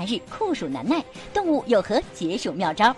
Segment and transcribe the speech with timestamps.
[0.00, 1.04] 夏日酷暑难耐，
[1.34, 2.96] 动物有何解暑妙招？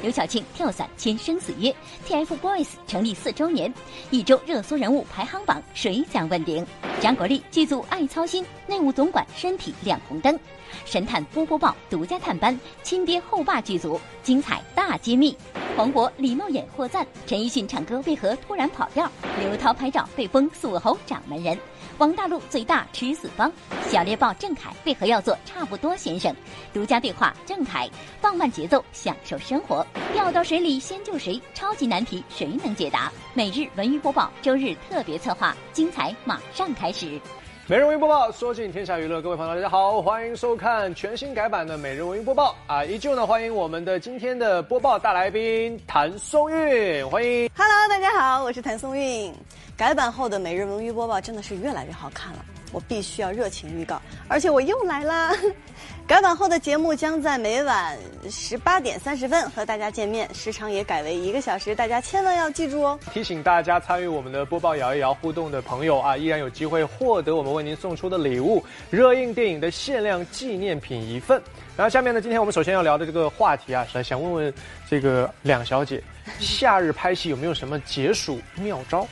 [0.00, 1.74] 刘晓庆跳伞签生死约
[2.06, 3.72] ，TFBOYS 成立四周年，
[4.10, 6.66] 一周热搜人物排行榜谁将问鼎？
[7.02, 10.38] 张国立剧组爱操心，内务总管身体亮红灯。
[10.86, 15.36] 神探波波报独家探班，亲爹后爸剧组精彩大揭秘。
[15.76, 19.10] 黄渤礼貌演获赞，陈奕迅唱歌为何突然跑调？
[19.38, 21.58] 刘涛拍照被封锁喉掌门人。
[21.98, 23.50] 王大陆最大吃死方，
[23.88, 26.32] 小猎豹郑恺为何要做差不多先生？
[26.72, 27.90] 独家对话郑恺，
[28.20, 29.84] 放慢节奏，享受生活。
[30.12, 31.40] 掉到水里先救谁？
[31.54, 33.10] 超级难题谁能解答？
[33.34, 37.20] 每日文娱播报周日特别策划，精彩马上开始。
[37.66, 42.84] 每日文娱播报，说尽天下娱乐，各位朋友大家好，欢迎收看全新改版的每日文娱播报啊！
[42.84, 47.50] 依旧呢，欢迎我们的今天的播报大来宾谭松韵，欢迎。
[47.56, 49.34] Hello，大家好，我是谭松韵。
[49.78, 55.32] 改版后的每日文娱播报真的是越来越好看了，我必须要热情预告，而且我又来啦！
[56.04, 57.96] 改版后的节目将在每晚
[58.28, 62.98] 十八点三十分和大家见面，时长也改为一个小时，大家千万要记住哦。
[63.12, 71.40] 提醒大家参与我们的播报摇一摇互动的朋友啊，依然有机会获得我们为您送出的礼物——热映电影的限量纪念品一份。
[71.76, 74.52] 然后下面呢，今天我们首先要聊的这个话题啊，是想问问
[74.90, 76.02] 这个两小姐，
[76.40, 79.06] 夏日拍戏有没有什么解暑妙招？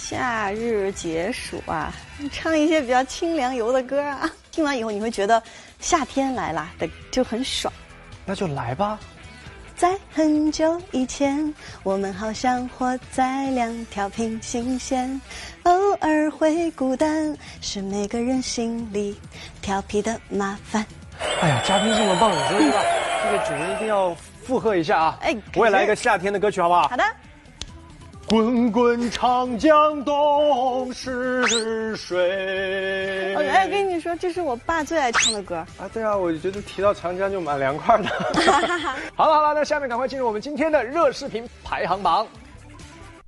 [0.00, 1.92] 夏日解暑啊，
[2.32, 5.40] 唱一些比较清凉油的歌啊，听完以后你会觉得
[5.78, 7.72] 夏天来了的就很爽。
[8.24, 8.98] 那就来吧。
[9.76, 15.20] 在很久以前，我们好像活在两条平行线，
[15.64, 19.16] 偶尔会孤单，是每个人心里
[19.60, 20.84] 调皮的麻烦。
[21.42, 22.84] 哎呀，嘉宾这么棒，你说这个
[23.24, 25.18] 这个主人一定要附和一下啊！
[25.20, 26.88] 哎，我也来一个夏天的歌曲好不好？
[26.88, 27.04] 好的。
[28.30, 33.34] 滚滚长江东逝水。
[33.34, 35.90] 哎，跟你说，这是我爸最爱唱的歌啊！
[35.92, 38.08] 对啊，我觉得提到长江就蛮凉快的。
[39.16, 42.24] 好了好了，那下面赶快进入我们今天的热视频排行榜，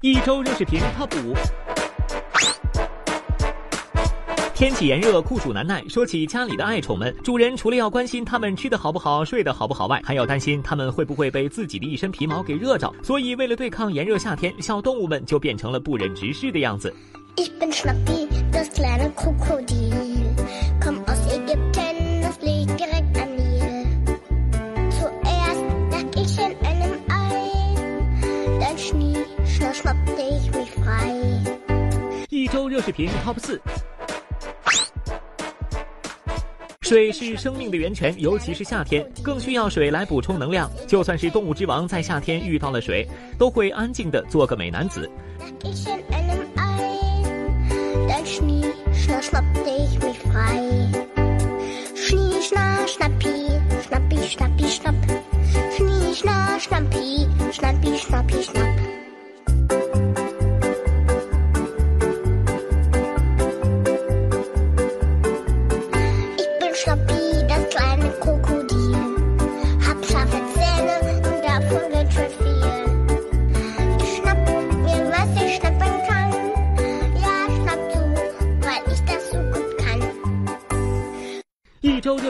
[0.02, 1.34] 一周热视频 TOP 五。
[4.62, 5.82] 天气炎热，酷暑难耐。
[5.88, 12.88] 说起家里的爱宠们，主人除了要关心它们吃的好不好、睡得好不好外，还要担心它们会不会被自己的一身皮毛给热着。
[13.02, 16.94] 所以，为了对抗炎热夏天，小动物们就变成了不忍直视的样子。
[32.28, 33.60] 一周热视频 TOP 四。
[36.92, 40.70] 水是生命的源泉，尤其是夏天，更需要水来补充能量。
[40.86, 43.08] 就算是动物之王，在夏天遇到了水，
[43.38, 45.10] 都会安静的做个美男子。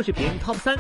[0.03, 0.77] 视频 TOP 三，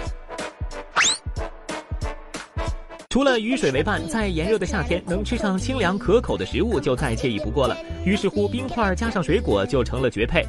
[3.09, 7.77] 除了雨水为伴，在炎热的夏天能吃上清凉可口的食物就再惬意不过了。
[8.05, 10.45] 于是乎，冰块加上水果就成了绝配。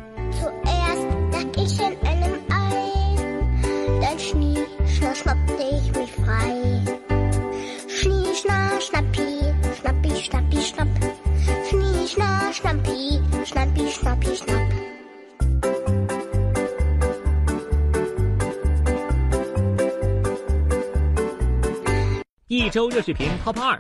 [22.73, 23.79] 周热视频 TOP 二，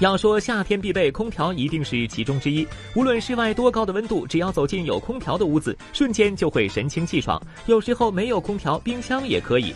[0.00, 2.66] 要说夏天必备，空调一定是其中之一。
[2.94, 7.38] 无论室外多高的温度，只要走进有空调的屋子，瞬间就会神清气爽。
[7.66, 9.74] 有时候没有空调，冰箱也可以。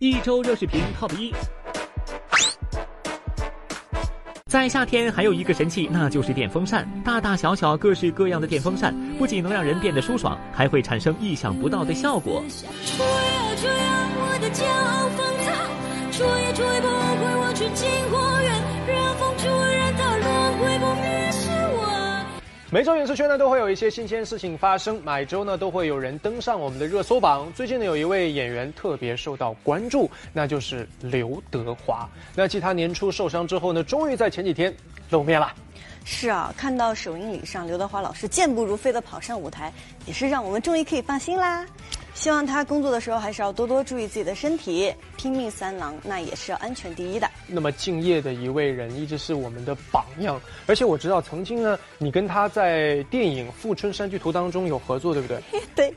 [0.00, 1.34] 一周热视频 TOP 一。
[4.46, 6.88] 在夏天还有一个神器，那就是电风扇。
[7.04, 12.44] 大大小小、各式各样的电风扇，不仅能让人变得舒爽，还会产生意想不到的效果。
[12.48, 15.52] 吹啊吹啊，我的骄傲放纵，
[16.12, 18.54] 吹也吹不回我去进花园，
[18.86, 20.26] 让风吹，让它轮
[20.58, 21.27] 回，不灭。
[22.70, 27.50] 每周影视圈呢都会有一些新鲜事情发生，每周呢都会有人登上我们的热搜榜。
[27.54, 32.06] 最近呢有一位演员特别受到关注，那就是刘德华。
[32.34, 34.74] 那继他年初受伤之后呢，终于在前几天
[35.08, 35.50] 露面了。
[36.04, 39.72] 是啊，看到首映礼上刘德华老师健步如飞的跑上舞台，
[40.04, 41.64] 也是让我们终于可以放心啦。
[42.18, 47.30] 希望他工作的时候还是要多多注意自己的身体，拼命三郎那也是要安全第一的。
[47.46, 50.38] 那么敬业的一位人，一直是我们的榜样。
[50.66, 55.40] 而且我知道曾经呢，你跟他在电影《富春山居图》当中有合作，对不对？
[55.76, 55.94] 对。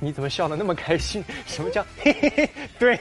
[0.00, 1.22] 你怎么笑得那么开心？
[1.46, 2.50] 什么叫嘿嘿嘿？
[2.76, 2.94] 对，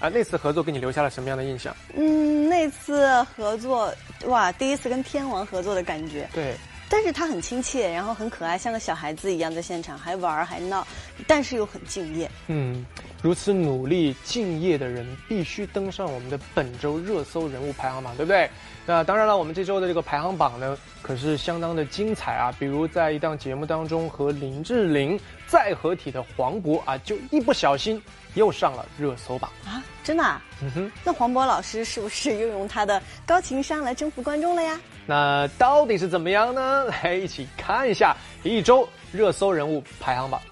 [0.00, 1.72] 啊，那次合作给你留下了什么样的印象？
[1.94, 3.94] 嗯，那次合作
[4.24, 6.28] 哇，第一次跟天王合作的感觉。
[6.32, 6.56] 对，
[6.92, 10.86] 但是他很亲切，然后很可爱，像个小孩子一样在现场，还玩还闹，
[11.26, 12.30] 但是又很敬业。
[12.48, 12.84] 嗯，
[13.22, 18.50] 如此努力敬业的人，必须登上我们的本周热搜人物排行榜，对不对？
[18.84, 22.52] 那当然了，我们这周的这个排行榜呢，可是相当的精彩啊！
[22.58, 28.02] 比如在一档节目当中和林志玲再合体的黄渤啊，就一不小心
[28.34, 29.80] 又上了热搜榜啊！
[30.02, 30.24] 真的？
[30.24, 30.92] 啊嗯哼。
[31.04, 34.80] 那黄渤老师是不是又用他的高情商来征服观众了呀？
[35.06, 36.86] 那到底是怎么样呢？
[36.86, 40.42] 来一起看一下一周热搜人物排行榜。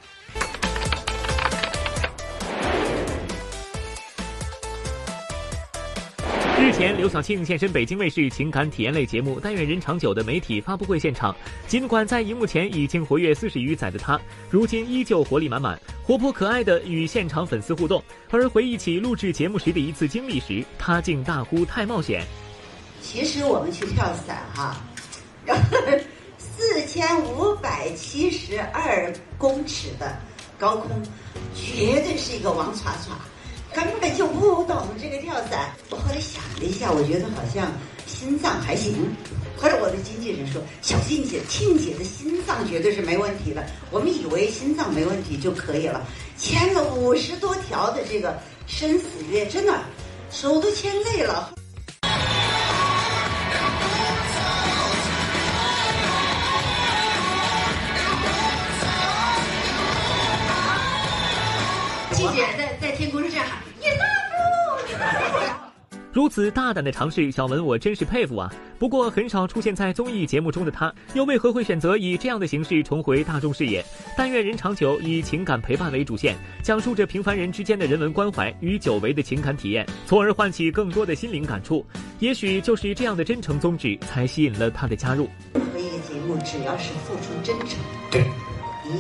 [6.81, 11.37] 前，刘晓庆现身北京卫视情感体验类节目《但愿人长久》的媒体发布会现场。
[11.69, 14.19] 尽管在荧幕前已经活跃四十余载的她，
[14.49, 18.03] 如今依旧活力满满、活泼可爱的与现场粉丝互动。
[18.31, 22.25] 而回忆起录制节目时的一次经历时，她竟大呼太冒险。
[23.03, 24.81] 其实我们去跳伞哈，
[26.39, 30.19] 四千五百七十二公尺的
[30.59, 31.03] 高空，
[31.55, 33.15] 绝对是一个王耍耍。
[33.75, 35.71] 根本就不懂这个跳伞。
[35.91, 37.73] 我后来想了一下，我觉得好像
[38.07, 39.15] 心脏还行。
[39.57, 46.05] 后来我的经纪人说：“小静姐，庆姐的心脏绝对是没问题的。”我们以为心脏没问题就可以了，
[46.39, 49.79] 签了五十多条的这个生死约，真的
[50.31, 51.53] 手都签累了。
[62.13, 62.70] 静姐在
[63.01, 63.59] 天空是这样喊。
[66.13, 68.53] 如此大胆的尝试，小文我真是佩服啊！
[68.79, 73.83] 不过很少出现在综艺节目中的他，又为何会选择以这样的形式重回大众视野？
[74.19, 81.87] 但愿人长久，以情感陪伴为主线，讲述着平凡人之间的人文关怀与久违的情感体验，从而唤起更多的心灵感触。
[82.19, 85.27] 也许就是这样的真诚宗旨，才吸引了他的加入。
[85.55, 87.79] 任何一个节目，只要是付出真诚，
[88.11, 88.21] 对，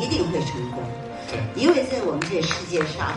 [0.00, 0.82] 一定会成功。
[1.28, 3.12] 对，因为在我们这世界上，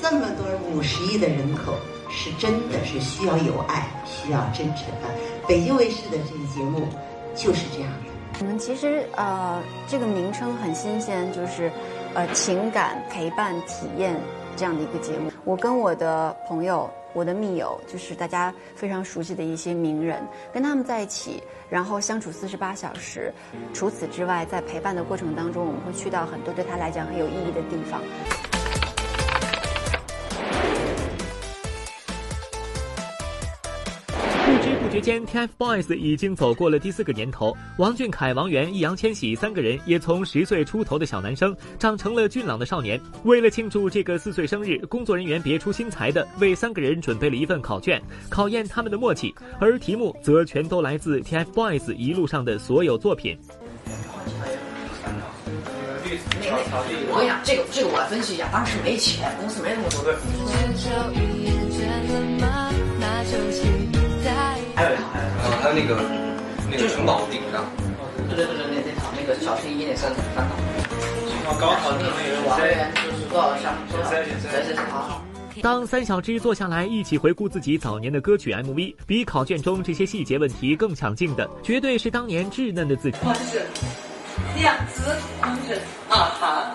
[0.00, 1.74] 这么多五十亿的人口。
[2.12, 5.06] 是真的是需要有爱，需要真诚的。
[5.46, 6.88] 北京卫视的这个节目
[7.36, 8.10] 就是这样的。
[8.40, 11.70] 我们其实呃，这个名称很新鲜，就是
[12.12, 14.20] 呃情感陪伴体验
[14.56, 15.30] 这样的一个节目。
[15.44, 20.20] 我跟我的朋友、我的密友，就是大家非常熟悉的一些名人，
[20.52, 23.32] 跟他们在一起，然后相处四十八小时。
[23.72, 28.02] 除此之外，在陪伴的过程当中，我们会去到很多对他来讲很有意义的地方。
[35.00, 37.56] 时间，TFBOYS 已经走过了第四个年头。
[37.78, 43.00] 王俊凯、王源、易烊千玺三个人也从十岁出头的小男生长成了俊朗的少年。
[43.24, 49.34] 为了庆祝这个四岁生日，工作人员别出心裁的为三个人准备了一份考卷，考验他们的默契。
[49.58, 53.38] 而题目则全都来自 TFBOYS 一路上的所有作品。
[57.08, 60.04] 我跟你讲，这个这个我来分析一下，当时没钱，公司没那么多。
[64.28, 65.04] 还有一套，
[65.62, 65.96] 还有那个
[66.70, 67.64] 那个城堡顶上，
[68.28, 70.54] 对对对对，那那套那个小学一、那三、三套。
[71.58, 72.08] 高考那个
[72.48, 73.74] 王源就是多少项？
[74.04, 75.20] 三三三好。
[75.60, 83.18] 当三小只坐下来一起回顾自己早年的歌曲 MV，比考卷中这些细节问题更抢镜的，绝对是当年稚嫩的自己。
[83.50, 83.62] 是
[84.56, 85.02] 两只
[85.40, 85.74] 公主
[86.08, 86.74] 啊哈。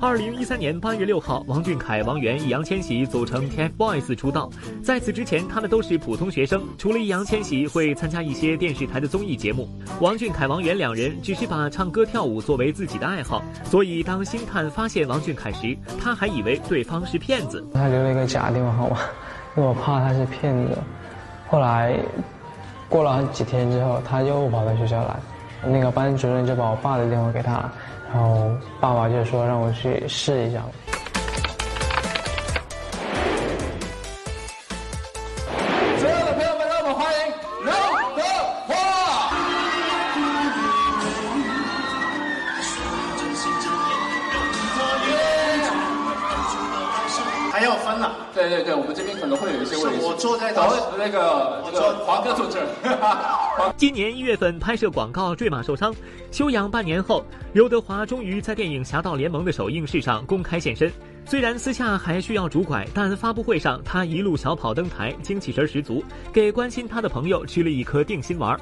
[0.00, 4.48] 二零一三年八月六号，王俊凯、王源、易烊千玺组成 TFBOYS 出道。
[4.80, 6.62] 在此之前，他们都是普通学生。
[6.78, 9.68] 除了易烊千玺会参加一些电视台的综艺节目，
[10.00, 13.42] 王俊凯、王源两人只是把唱歌跳舞作为自己的爱好。
[13.64, 17.66] 所以，当星探发现王俊凯时，他还以为对方是骗子。
[17.74, 18.98] 他留了一个假电话号码，
[19.56, 20.78] 因为我怕他是骗子。
[21.48, 21.98] 后来
[22.88, 25.16] 过了几天之后，他又跑到学校来，
[25.62, 27.72] 那个班主任就把我爸的电话给他了。
[28.12, 28.50] 然后
[28.80, 30.62] 爸爸就说让我去试一下。
[35.98, 37.18] 所有的朋友们，让我们欢迎
[37.64, 37.72] 刘
[38.16, 38.22] 德
[38.66, 38.74] 华。
[47.52, 48.12] 还要分了？
[48.32, 50.00] 对对对，我们这边可能会有一些问题。
[50.06, 50.52] 我坐在
[50.96, 52.66] 那个我坐华哥坐这儿。
[53.76, 55.94] 今年一月份拍摄广告坠马受伤，
[56.30, 60.92] 休养半年后，刘德华终于在电影《侠盗联盟》的首映式上公开现身。
[61.24, 68.58] 虽然私下还需要拄拐，但发布会上他一路小跑登台，精气神十足，给关心他的朋友吃了一颗定心丸。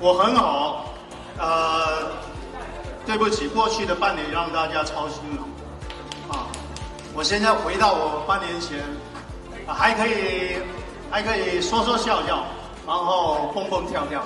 [0.00, 0.94] 我很好，
[1.38, 2.12] 呃，
[3.04, 5.42] 对不起，过去的半年让大家操心了，
[6.28, 6.46] 啊，
[7.14, 8.78] 我现在回到我半年前，
[9.66, 10.56] 还可以
[11.10, 12.46] 还可以说说笑笑。
[12.86, 14.22] 然后蹦蹦跳跳，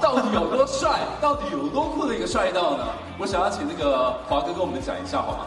[0.00, 0.98] 到底有多帅？
[1.20, 2.84] 到底有多酷的一个帅到呢？
[3.18, 5.46] 我想要请那个华哥跟我们讲一下，好吗？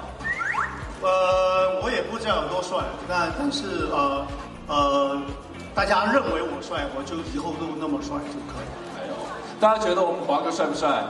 [1.02, 2.78] 呃，我也不知道有多帅，
[3.08, 4.26] 那但是呃
[4.68, 5.22] 呃，
[5.76, 8.68] 大家认为我帅，我就以后都那么帅就可以。
[8.98, 9.14] 哎呦，
[9.60, 11.04] 大家觉得我们华哥帅不帅？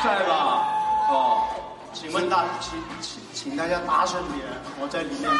[0.00, 0.64] 帅吧？
[1.10, 1.42] 哦，
[1.92, 4.46] 请问大请请请大家大声点，
[4.80, 5.30] 我在里面。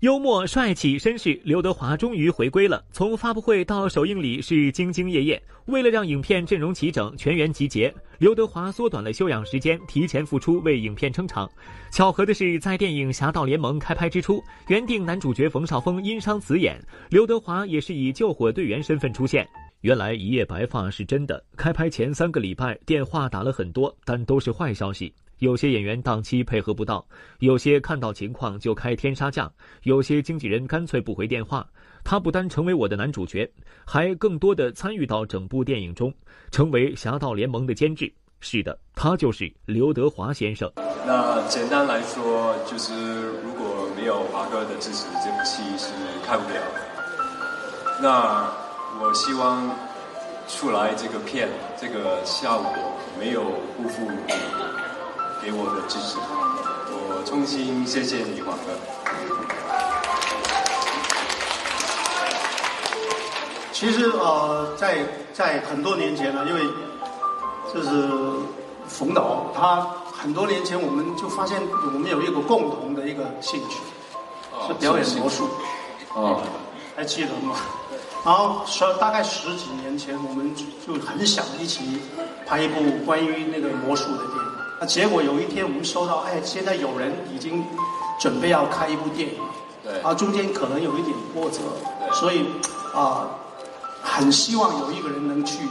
[0.00, 2.84] 幽默帅气绅士刘德华终于回归了。
[2.92, 11.50] 从发布会到首映礼是兢兢业业，为了让影片阵容齐整、全员集结，刘德华缩短了休养时间，提前复出为影片撑场。
[11.90, 19.48] 巧合的是，在电影《侠盗联盟》开拍之初，原定男主角冯绍峰因伤辞演，刘德华也是以救火队员身份出现。
[19.80, 21.42] 原来一夜白发是真的。
[21.56, 25.10] 开拍前三个礼拜，电话打了很多，但都是坏消息。
[25.38, 27.06] 有些演员档期配合不到，
[27.40, 29.50] 有些看到情况就开天杀价，
[29.82, 31.66] 有些经纪人干脆不回电话。
[32.02, 33.50] 他不单成为我的男主角，
[33.84, 36.12] 还更多的参与到整部电影中，
[36.50, 38.12] 成为《侠盗联盟》的监制。
[38.38, 40.70] 是的，他就是刘德华先生。
[41.04, 42.94] 那简单来说，就是
[43.42, 45.92] 如果没有华哥的支持，这部戏是
[46.24, 46.60] 看不了。
[48.00, 48.52] 那
[49.00, 49.68] 我希望
[50.46, 51.48] 出来这个片，
[51.80, 52.72] 这个效果
[53.18, 53.42] 没有
[53.76, 54.06] 辜负。
[55.46, 56.18] 给我的支持，
[56.90, 58.74] 我衷心谢谢你，华哥。
[63.72, 66.62] 其实呃，在在很多年前呢，因为
[67.72, 68.08] 就是
[68.88, 73.78] 冯导，他很多年前我们就发现我们有一个共同的一个兴趣，
[74.66, 75.48] 是表演魔术。
[76.14, 76.42] 哦，
[76.96, 77.54] 还记得吗？
[78.24, 80.52] 然后十大概十几年前，我们
[80.84, 82.02] 就很想一起
[82.44, 84.45] 拍一部关于那个魔术的电影。
[84.78, 87.64] 那结果有一天我们收到，哎，现在有人已经
[88.20, 89.40] 准备要开一部电影，
[89.82, 91.60] 对，啊，中间可能有一点波折，
[92.00, 92.44] 对，所以
[92.94, 93.28] 啊，
[94.02, 95.70] 很希望有一个人能去演，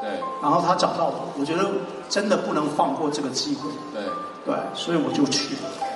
[0.00, 0.08] 对，
[0.42, 1.68] 然后他找到我，我觉得
[2.08, 4.02] 真的不能放过这个机会，对，
[4.46, 5.87] 对，所以我就去了。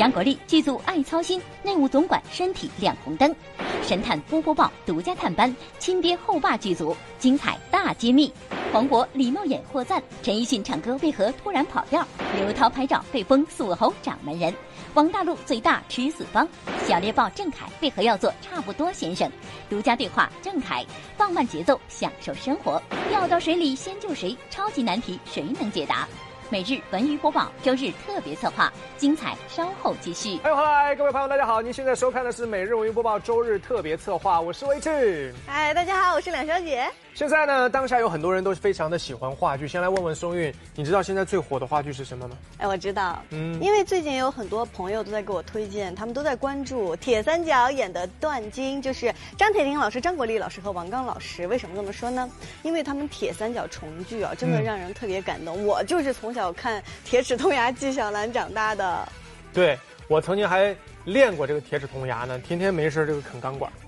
[0.00, 3.36] 张国立剧组爱操心，内务总管身体亮红灯，
[3.82, 8.32] 神探波波报独家探班，亲爹后爸剧组精彩大揭秘。
[8.72, 12.02] 黄渤、礼貌演获赞，陈奕迅唱歌为何突然跑调？
[12.34, 14.54] 刘涛拍照被封锁喉掌门人，
[14.94, 16.48] 王大陆最大吃死方，
[16.86, 19.30] 小猎豹郑恺为何要做差不多先生？
[19.68, 20.82] 独家对话郑恺，
[21.18, 22.80] 放慢节奏享受生活，
[23.10, 24.34] 掉到水里先救谁？
[24.48, 26.08] 超级难题谁能解答？
[26.52, 30.36] 每日文娱播报，周日特别策划，精彩稍后继续。
[30.38, 31.62] 欢迎回来，各位朋友，大家好！
[31.62, 35.32] 您现在收看的是每日文娱播报周日特别策划，我是魏志。
[35.46, 36.90] 嗨，大家好，我是两小姐。
[37.12, 39.68] 现在呢，当下有很多人都非常的喜欢话剧。
[39.68, 42.36] 先来问问松韵，你知道现在最火的话剧是什么吗？
[42.56, 51.46] 哎，我知道，嗯，因为最近有很多朋友都在给我推荐，他们都在关注铁三角演的《断金》，就是张铁林老师、张国立老师和王刚老师。
[51.46, 52.30] 为什么这么说呢？
[52.62, 55.66] 因为他们铁三角重聚啊，真的让人特别感动。
[55.66, 59.06] 我就是从小看《铁齿铜牙纪晓岚》长大的。
[59.52, 60.74] 对，我曾经还
[61.04, 63.70] 练过这个铁齿铜牙呢，天天没事这个啃钢管。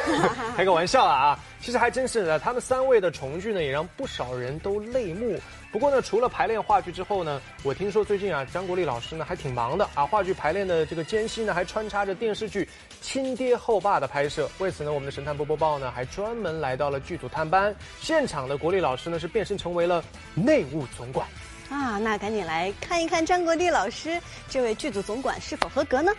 [0.56, 1.38] 开个玩笑啊！
[1.60, 5.38] 其实还真是的，他们三位的重聚呢，也让不少人都泪目。
[5.70, 10.06] 不过呢，除了排练话剧之后呢，我听说最近啊，张国立老师呢还挺忙的啊。
[10.06, 12.64] 话剧排练的这个间隙呢，还穿插着电视剧
[13.00, 14.50] 《亲爹后爸》的拍摄。
[14.58, 17.74] 为此呢，我们的神探波波报呢，还专门来到了剧组探班。
[18.00, 20.02] 现场的国立老师呢，是变身成为了
[20.34, 21.28] 内务总管。
[21.68, 26.12] 啊，那赶紧来看一看张国立老师这位剧组总管是否合格呢？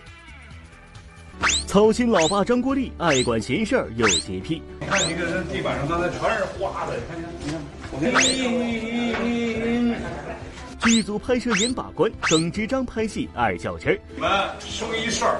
[1.67, 4.61] 操心老爸张国立，爱管闲事儿有洁癖。
[4.79, 7.21] 你看，你看这地板上刚才全是花的，你看？
[7.45, 8.11] 你看，我看。
[10.81, 13.99] 剧组拍摄严把关，耿直张拍戏爱较真儿。
[14.15, 15.39] 你们生一事儿。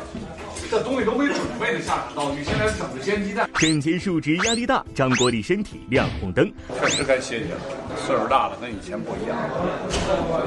[0.70, 3.50] 这东西都没准备的下水道具，现在整个煎鸡蛋。
[3.58, 6.50] 身兼数职压力大，张国立身体亮红灯。
[6.80, 7.60] 确实该歇歇了，
[7.98, 9.38] 岁数大了跟以前不一样，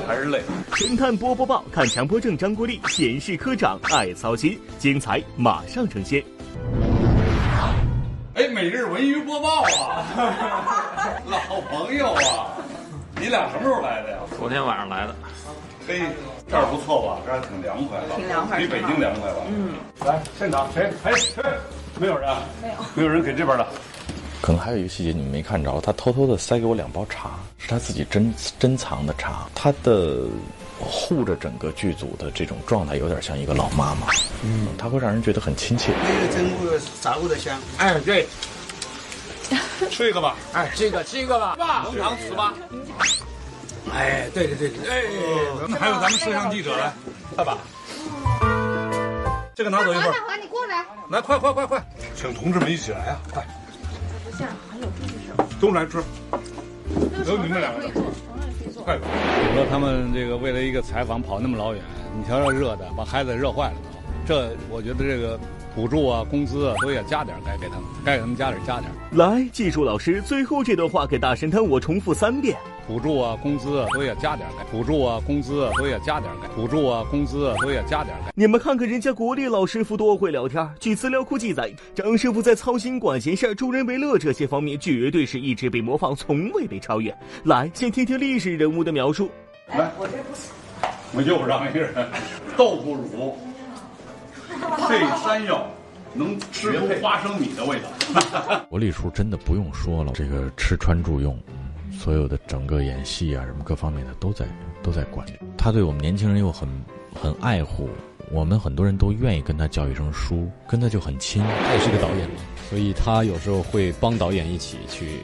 [0.06, 0.40] 还是累。
[0.74, 6.24] 神探波波报看强迫症张国立显示科长爱操心，精彩马上呈现。
[8.34, 12.53] 哎，每日文娱播报啊， 老朋友啊，
[13.24, 14.18] 你俩什么时候来的呀？
[14.38, 15.16] 昨天晚上来的。
[15.88, 15.98] 嘿，
[16.46, 17.22] 这儿不错吧？
[17.24, 19.38] 这儿挺凉快的，挺凉快，比北京凉快吧？
[19.48, 19.72] 嗯。
[20.04, 20.92] 来，现场谁？
[21.04, 21.12] 哎，
[21.98, 22.28] 没有人？
[22.60, 22.74] 没有。
[22.94, 23.66] 没有人给这边的。
[24.42, 29.48] 可能还有一个细节你们没看着，他偷偷的塞给我两包茶，是他自己珍珍藏的茶。
[29.54, 30.24] 他的
[30.78, 34.08] 护着整个剧组的这种状态，有点像一个老妈妈。
[34.42, 35.94] 嗯，他会让人觉得很亲切。
[35.94, 37.58] 那个真物啥物的香？
[37.78, 38.26] 哎，对。
[39.90, 40.36] 吃一个吧。
[40.52, 41.56] 哎，吃一个，吃一个吧。
[41.58, 42.52] 爸，浓汤糍粑。
[43.92, 45.02] 哎，对对对对，哎，
[45.68, 46.92] 那还有咱们摄像记者来，
[47.36, 47.58] 爸爸，
[49.54, 50.04] 这个拿走一份。
[50.04, 51.84] 大华，你过来，来，快快快快，
[52.16, 53.46] 请同志们一起来啊，快！
[54.24, 55.46] 不像，还有这是什么？
[55.60, 56.02] 都来吃，
[57.26, 57.88] 有你们两个，
[58.84, 58.98] 快！
[58.98, 61.82] 你说他们这个为了一个采访跑那么老远，
[62.16, 64.00] 你瞧这热的，把孩子热坏了都。
[64.26, 65.38] 这我觉得这个
[65.74, 68.90] 补助啊、工资啊都要加点，该给他们，该给他们加点加点。
[69.12, 72.56] 来，技术老师，最后这段话给大神探我重复三遍。
[72.86, 78.22] 补助啊，工资啊都要加点儿；补助啊，工资啊都要加点儿；补助啊，工资啊都要加点儿。
[78.34, 80.68] 你们看看人家国立老师傅多会聊天。
[80.78, 87.12] 据资料库记载，张师傅在操心管闲事、助人为乐这些方面，绝对是一直被模仿，从未被超越。
[87.44, 89.30] 来，先听听历史人物的描述。
[89.70, 90.52] 来，我这不行，
[91.16, 91.94] 我又让一个人
[92.56, 93.38] 豆腐乳
[94.86, 95.66] 配山药，
[96.12, 98.64] 能吃出花生米的味道。
[98.70, 101.38] 国立叔真的不用说了，这个吃穿住用。
[101.96, 104.44] 所有的整个演戏啊，什么各方面的都在
[104.82, 105.24] 都在管。
[105.56, 106.68] 他对我们年轻人又很
[107.14, 107.88] 很爱护，
[108.32, 111.42] 我们很多人都愿意跟他叫一声叔，跟他就很亲。
[111.42, 112.36] 他也是个导演嘛，
[112.68, 115.20] 所以他有时候会帮导演一起去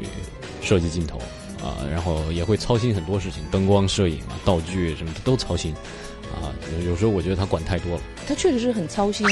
[0.63, 1.19] 设计镜头
[1.61, 5.75] 啊，然后也会操心很多事情，灯光、摄影啊、道具什么的都操心
[6.35, 6.55] 啊。
[6.87, 8.03] 有时候我觉得他管太多了。
[8.27, 9.27] 他确实是很操心。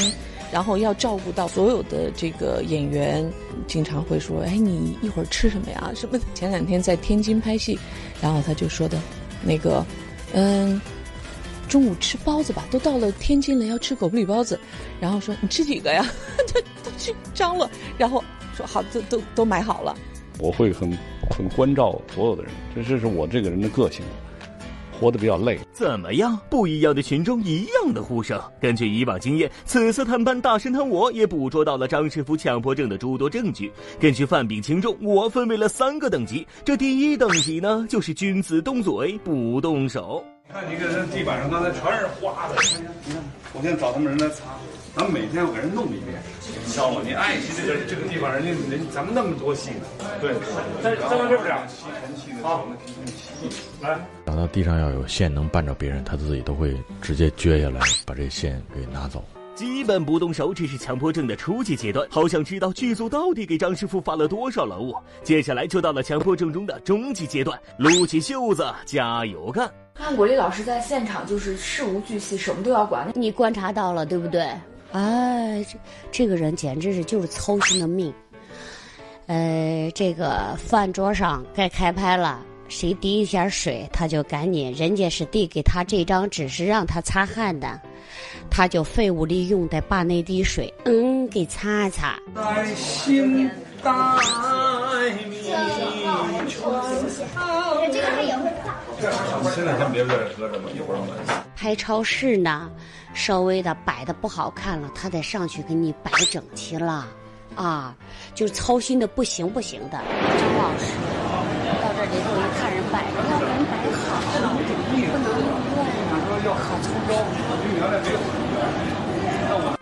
[0.51, 3.23] 然后要照顾到所有的这个演员，
[3.67, 5.91] 经常会说：“哎，你一会儿吃什么呀？
[5.95, 7.77] 什么？”前两天在天津拍戏，
[8.19, 8.99] 然后他就说的，
[9.43, 9.85] 那个，
[10.33, 10.81] 嗯，
[11.67, 14.59] 中午吃包子吧，都到了天津了，要吃狗不理包子。
[14.99, 16.03] 然后说：“你吃几个呀？”
[16.51, 18.23] 他他去张罗，然后
[18.57, 19.95] 说：“好，都都都买好了。”
[20.41, 20.97] 我会很
[21.29, 24.03] 很关照所有的人，这这是我这个人的个性。
[24.99, 26.37] 活得比较累，怎么样？
[26.49, 28.39] 不一样的群众，一样的呼声。
[28.59, 33.71] 根据以往经验，此次探班大神探我也捕捉到了张师傅强迫症的诸多证据。
[33.99, 36.45] 根据犯病轻重，我分为了三个等级。
[36.65, 40.23] 这第一等级呢，就是君子动嘴不动手。
[40.51, 42.55] 看你看那地板上刚才全是花的，
[43.05, 44.45] 你看，我先找他们人来擦，
[44.95, 46.19] 咱们每天要给人弄一遍。
[46.65, 47.01] 你知道吗？
[47.05, 49.85] 你爱惜这个这个地方，人家人咱们那么多戏呢。
[50.19, 50.33] 对，
[50.81, 52.67] 再再往这边点，吸尘器的好，
[53.81, 53.97] 来。
[54.25, 59.23] 找到地上要有线能绊着别人，他自己都会直接撅下来，把这线给拿走。
[59.55, 62.07] 基本不动手，这是强迫症的初级阶段。
[62.09, 64.95] 好想知道剧组到底给张师傅发了多少劳务。
[65.21, 69.69] 接下来就到了强迫症中的中级阶段，撸起袖子加油干。
[69.95, 73.11] 看国立老师在现场就是事无巨细，什么都要管。
[73.13, 74.49] 你观察到了，对不对？
[74.93, 75.77] 哎，这
[76.09, 78.13] 这个人简直是就是操心的命。
[79.27, 84.71] 呃，这个饭桌上该开拍了，谁滴一下水，他就赶紧。
[84.73, 87.79] 人家是递给他这张纸，是让他擦汗的，
[88.49, 92.17] 他就废物利用的把那滴水，嗯，给擦一擦。
[92.35, 93.49] 在心
[93.83, 93.91] 待
[95.27, 95.49] 命。
[97.91, 98.75] 这个他也会擦。
[99.55, 101.09] 现在先别在这搁着吧，一会儿我们。
[101.55, 102.69] 拍超市呢，
[103.13, 107.07] 稍微的摆的不好看了，他得上去给你摆整齐了，
[107.55, 107.95] 啊，
[108.35, 109.97] 就是操心的不行不行的。
[109.97, 111.18] 张老师到
[111.99, 113.75] 这里头一看人摆着，要人摆
[114.07, 114.59] 好，不能不
[115.19, 115.27] 能
[116.45, 117.11] 乱，可粗糙。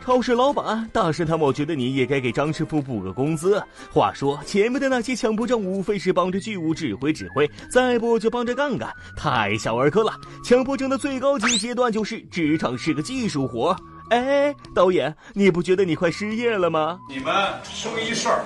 [0.04, 3.62] 超市老板，大神他们，我觉得你也该给张师傅补个工资。
[3.94, 10.12] 话说前面的那些强迫症，无非是帮着剧务指挥指挥，再不就帮着干干，太小儿科了。
[10.44, 13.78] 强迫症的最高级阶段就是职场是个技术活。
[14.10, 17.00] 哎，导演，你不觉得你快失业了吗？
[17.10, 18.46] 你们生一事儿，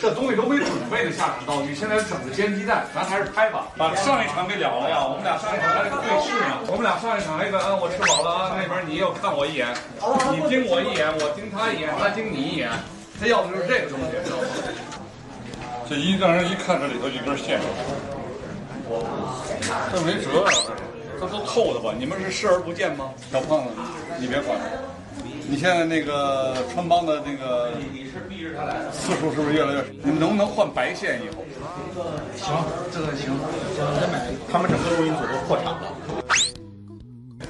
[0.00, 5.04] 这东西都没准备的下场道具，现在整个煎鸡蛋，咱还是拍吧，把上一场给了了呀。
[5.04, 9.66] 我们俩上一场还得对视呢，我们俩上一场还得啊，我吃饱了啊，那边你又看我一眼，
[10.30, 12.70] 你盯我一眼，我盯他一眼，他盯你一眼，
[13.18, 14.46] 他要的就是这个东西，知道吗？
[15.88, 17.60] 这一让人一看这里头一根线，
[19.92, 20.54] 这没辙啊，
[21.20, 21.94] 这都透的吧？
[21.98, 23.10] 你们是视而不见吗？
[23.30, 23.70] 小胖子，
[24.18, 24.58] 你别管。
[25.46, 27.72] 你现在那个穿帮的那个
[28.92, 29.84] 次数是不是越来越少？
[30.02, 31.44] 你们能不能换白线以后？
[32.34, 33.36] 行，这个行。
[34.00, 35.92] 再买，他们整个录音组都破产了。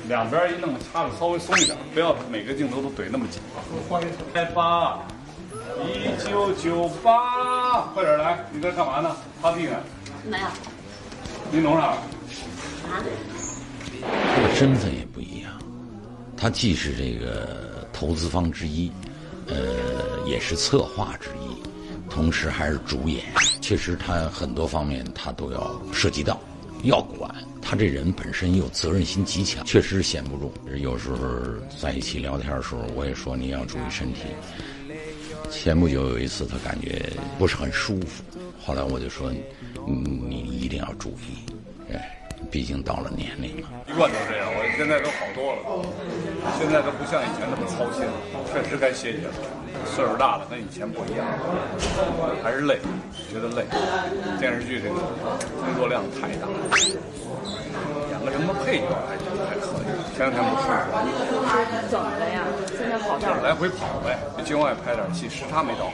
[0.08, 3.40] 两边一弄，插的稍微松一点，不要每个镜头都怼那么紧。
[4.34, 4.98] 开发，
[5.86, 8.44] 一九九八，快点来！
[8.52, 9.16] 你在干嘛呢？
[9.40, 9.76] 擦地呢？
[10.28, 10.46] 没有。
[11.50, 11.94] 你弄啥？
[14.02, 15.52] 他的身份也不一样，
[16.36, 18.90] 他既是这个投资方之一，
[19.46, 23.24] 呃，也是策划之一，同时还是主演。
[23.60, 26.40] 确实，他很多方面他都要涉及到，
[26.82, 27.34] 要管。
[27.62, 30.52] 他这人本身又责任心极强，确实闲不住。
[30.76, 31.16] 有时候
[31.80, 34.20] 在一起聊天的时候，我也说你要注意身体。
[35.50, 38.22] 前不久有一次，他感觉不是很舒服，
[38.62, 39.32] 后来我就说，
[39.86, 42.20] 你一定要注意，哎。
[42.54, 44.46] 毕竟到了年龄了，一贯都这样。
[44.46, 45.82] 我现在都好多了，
[46.54, 48.14] 现在都不像以前那么操心了。
[48.46, 49.34] 确实该歇歇了，
[49.90, 51.26] 岁数大了，跟以前不一样，
[52.46, 52.78] 还是累，
[53.26, 53.66] 觉得累。
[54.38, 54.94] 电视剧这个
[55.66, 56.46] 工作量太大，
[58.14, 59.90] 演个什么配角还还可以。
[60.14, 60.94] 前两天不舒服，
[61.90, 62.46] 怎么了呀？
[62.78, 64.14] 现在好点来回跑呗，
[64.46, 65.90] 境外拍点戏，时差没倒，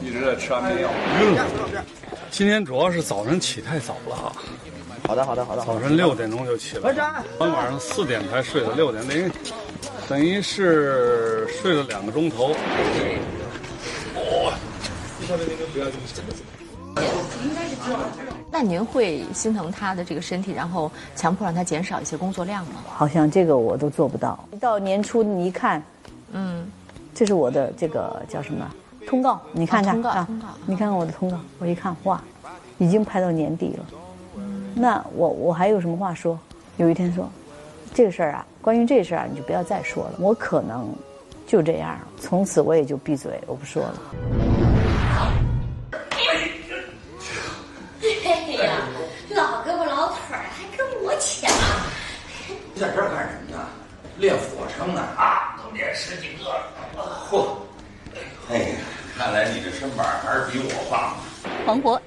[0.00, 0.88] 一直在吃安眠药。
[1.20, 1.44] 晕了
[2.30, 4.32] 今天主要是早晨起太早了。
[5.06, 5.62] 好的，好的，好的。
[5.64, 6.92] 早晨六点钟就起了，
[7.38, 9.30] 昨晚上四点才睡的，六点等于
[10.08, 12.52] 等于是睡了两个钟头。
[14.14, 14.52] 哦，
[18.50, 22.82] 那您会心疼他的这个身体，然后强迫让他减少一些工作量吗？
[22.88, 24.38] 好像这个我都做不到。
[24.60, 25.82] 到年初你一看，
[26.32, 26.70] 嗯，
[27.14, 28.68] 这是我的这个叫什么
[29.08, 29.40] 通告？
[29.52, 30.28] 你看看啊，
[30.66, 32.22] 你看看我的通告，我一看哇，
[32.78, 33.84] 已经拍到年底了。
[34.74, 36.38] 那我我还有什么话说？
[36.76, 37.30] 有一天说，
[37.92, 40.12] 这个事儿啊，关于这事儿啊，你就不要再说了。
[40.18, 40.88] 我可能
[41.46, 44.02] 就这样，从此我也就闭嘴，我不说了。
[48.02, 48.72] 哎呀，
[49.30, 51.50] 老胳膊老腿儿还跟我抢！
[52.72, 53.68] 你在这儿干什么呢？
[54.18, 55.02] 练俯卧撑呢？
[55.16, 56.72] 啊，都练十几个了。
[57.30, 57.56] 嚯！
[58.50, 58.76] 哎呀，
[59.18, 61.14] 看来你这身板还是比我棒。
[61.66, 61.99] 黄渤、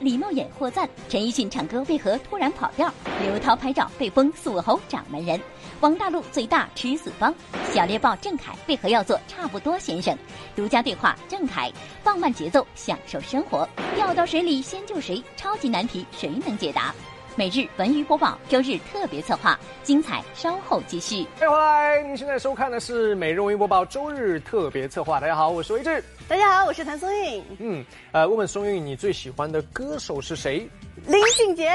[0.63, 2.89] 获赞，陈奕迅唱歌为何突然跑调？
[3.21, 5.37] 刘涛拍照被封锁喉掌门人，
[5.81, 7.33] 王大陆最大吃死方，
[7.73, 10.17] 小猎豹郑恺为何要做差不多先生？
[10.55, 11.69] 独家对话郑恺，
[12.01, 15.21] 放慢节奏，享受生活，掉到水里先救谁？
[15.35, 16.95] 超级难题谁能解答？
[17.35, 21.25] 每日文娱播报，周日特别策划，精彩稍后继续。
[21.39, 25.19] 欢迎回来，您现在收看的是每日文娱播报周日特别策划。
[25.19, 26.03] 大家好，我是魏志。
[26.27, 27.43] 大家好，我是谭松韵。
[27.57, 30.69] 嗯，呃，问问松韵，你最喜欢的歌手是谁？
[31.07, 31.71] 林俊杰。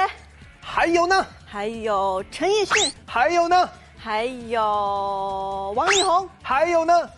[0.60, 1.26] 还有呢？
[1.44, 2.92] 还有陈奕迅。
[3.04, 3.68] 还有呢？
[3.96, 6.28] 还有王力宏。
[6.40, 7.10] 还有呢？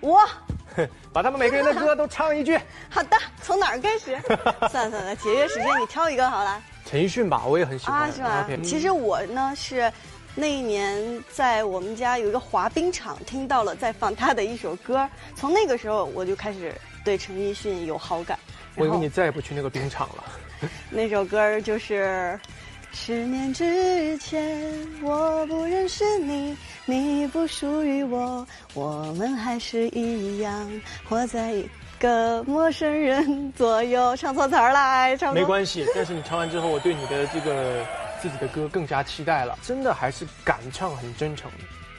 [0.00, 0.20] 我。
[1.10, 2.60] 把他们每个人的歌都唱一句。
[2.90, 4.14] 好的，从哪儿开始？
[4.68, 6.62] 算了算了，节约时间，你挑一个好了。
[6.88, 8.00] 陈奕迅吧，我也很喜欢。
[8.00, 8.48] 啊，是吧？
[8.64, 9.92] 其实我呢是，
[10.34, 16.74] 那一年在我们家有一个滑冰场，听到了在放他的一首歌，从那个时候我就开始
[17.04, 18.38] 对陈奕迅有好感。
[18.74, 20.24] 我以为你再也不去那个冰场了。
[20.88, 22.40] 那首歌就是
[22.90, 24.66] 十年之前
[25.02, 30.66] 我不认识你，你不属于我，我们还是一样
[31.06, 31.62] 活在。
[31.98, 35.86] 个陌生人左右，唱错词儿了，唱没关系。
[35.94, 37.84] 但是你唱完之后，我对你的这个
[38.20, 39.58] 自己的歌更加期待了。
[39.62, 41.50] 真的还是敢唱，很真诚，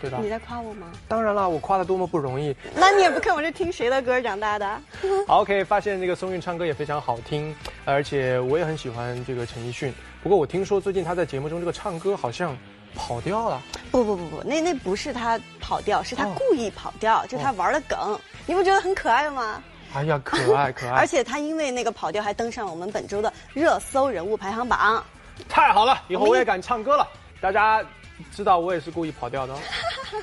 [0.01, 0.19] 对吧？
[0.21, 0.87] 你在夸我吗？
[1.07, 2.55] 当然了，我夸的多么不容易。
[2.75, 4.81] 那你也不看我是听谁的歌长大的？
[5.27, 9.93] 好，OK，发现这个松韵唱歌也非常好听，而且我也很喜欢这个陈奕迅。
[10.23, 12.57] 不过我听说最近他在节目中这个唱歌好像
[12.95, 13.61] 跑调了。
[13.91, 18.19] 不不不不，那那不是他跑调，是他故意跑调，就他玩的梗。
[18.45, 19.61] 你不觉得很可爱吗？
[19.93, 20.93] 哎呀，可爱可爱！
[21.01, 25.03] 而且他因为那个跑调，还登上我们本周的热搜人物排行榜。
[25.47, 27.07] 太好了，以后我也敢唱歌了。
[27.41, 27.83] 大家
[28.31, 29.55] 知道我也是故意跑调的。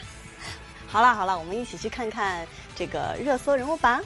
[0.87, 4.01] 好了好了，我们一起去看看这个热搜人物榜。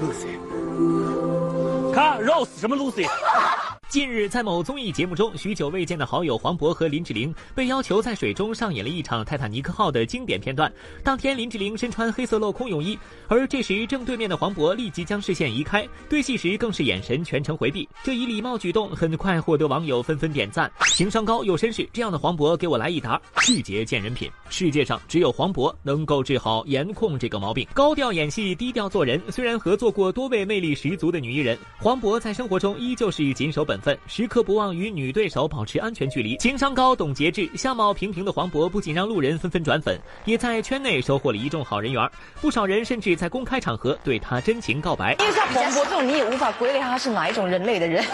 [0.00, 0.38] Lucy，
[1.94, 3.08] 看 Rose 什么 Lucy？
[3.92, 10.72] 近日，在某综艺节目中，许久未见的好友黄渤和林志玲被要求在水中上演了一场泰坦尼克号的经典片段。
[11.04, 17.86] 当天，林志玲身穿黑色镂空泳衣，而这时正对面的黄渤立即将视线移开，对戏时更是眼神全程回避。
[18.02, 20.72] 这一礼貌举动很快获得网友纷纷点赞。
[20.94, 24.30] 情商高又绅士，这样的黄渤给我来一打，拒绝见人品。
[24.48, 27.68] 世界上只有黄渤能够治好颜控这个毛病。
[27.74, 29.20] 高调演戏，低调做人。
[29.28, 36.36] 虽然合作过多位魅力十足的女艺人，黄渤在生活中依旧是谨守本分，时刻不忘与女对手保持安全距离。
[36.38, 42.08] 情商高，懂节制，相貌平平的黄渤不仅让路人纷纷转粉，也在圈内收获了一众好人缘。
[42.40, 45.16] 不少人甚至在公开场合对他真情告白。
[45.18, 48.02] 因为像黄渤这种，你也无法归类他是哪一种人类的人。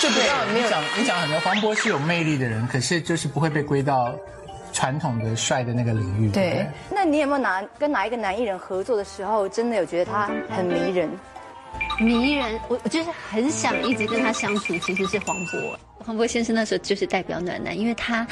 [0.00, 4.12] 就不要你讲你讲很多，黄渤是有魅力的人，可是就是不会被归到
[4.72, 6.30] 传统的帅的那个领域。
[6.30, 11.08] 对，那你有没有哪跟哪一个男艺人合作的时候，真的有觉得他很迷人？
[12.00, 15.76] 迷人，我我就是很想一直跟他相处，其实是黄渤。
[16.04, 18.26] 黄渤先生那时候就是代表暖男，因为他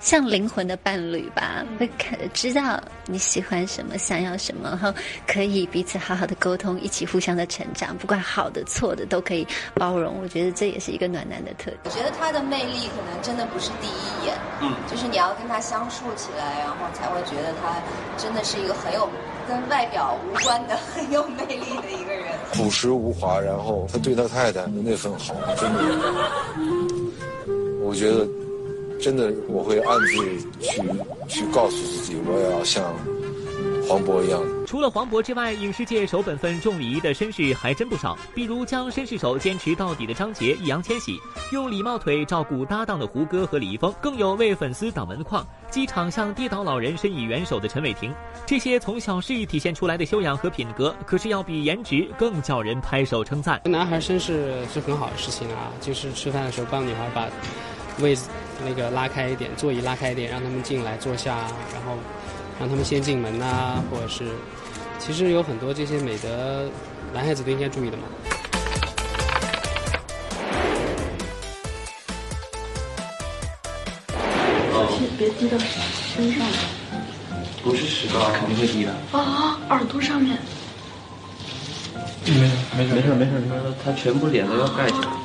[0.00, 4.92] 像灵魂的伴侣吧，会看知道你喜欢什么，想要什么，然后
[5.26, 10.20] 可以彼此好好的沟通，一起互相的成长，不管好的错的都可以包容。
[10.22, 11.78] 我觉得这也是一个暖男的特点。
[11.84, 17.76] 我觉得他的魅力可能真的不是第一眼，嗯，就是你要跟他相处起来，然后才会觉得他
[18.16, 19.08] 真的是一个很有
[19.48, 22.23] 跟外表无关的 很有魅力的一个人。
[22.54, 25.80] 朴实无华，然后他对他太太的那份好，真的，
[27.82, 28.26] 我觉得。
[29.00, 30.14] 真的，我会暗自
[30.60, 30.80] 去
[31.28, 32.94] 去告诉自己，我要像
[33.88, 34.40] 黄渤一样。
[34.66, 38.16] 除了黄渤之外，影视界守本分、重礼仪的绅士还真不少。
[38.34, 41.18] 比如将绅士手坚持到底的张杰、易烊千玺，
[41.52, 48.12] 用礼貌腿照顾搭档的胡歌和李易峰，更有为粉丝挡门框、机场向跌倒老人伸以援手的陈伟霆。
[48.46, 53.60] 这些从小事体现出来的修养和品格，可是要比颜值更叫人拍手称赞。
[53.64, 57.28] 男孩绅士是很好的事情啊，就是吃饭的时候帮女孩把
[58.02, 58.28] 位子。
[58.64, 61.38] 那个拉开一点，座椅拉开一点，让他们进来坐下，
[61.72, 61.98] 然后
[62.58, 64.24] 让他们先进门呐，或者是，
[64.98, 66.68] 其实有很多这些美德，
[67.12, 68.04] 男孩子都应该注意的嘛。
[74.72, 76.46] 小心别滴到身上。
[77.62, 78.92] 不是石膏，肯定会滴的。
[79.12, 80.38] 啊，耳朵上面。
[82.26, 85.23] 没事，没事，没事，没事，没事，他全部脸都要盖起来。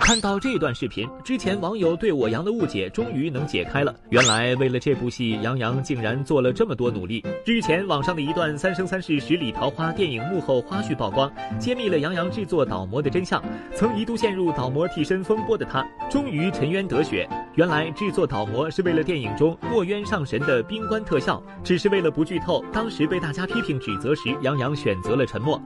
[0.00, 3.94] 看到这段视频，之前网友对我杨的误解终于能解开了。
[4.08, 7.24] 原来为了这部戏，杨洋竟然做了这么多努力。
[7.46, 13.40] 日前，网上的一段《三生三世十里桃花》电影幕后花絮曝光，揭秘了杨洋制作倒模的真相。
[13.72, 17.28] 曾一度陷入倒模替身风波的他，终于沉冤得雪。
[17.54, 22.64] 原来制作倒模是为了电影中墨渊上神的冰棺特效，只是为了不剧透。
[22.72, 25.60] 当时被大家批评指责时，杨洋选择了沉默。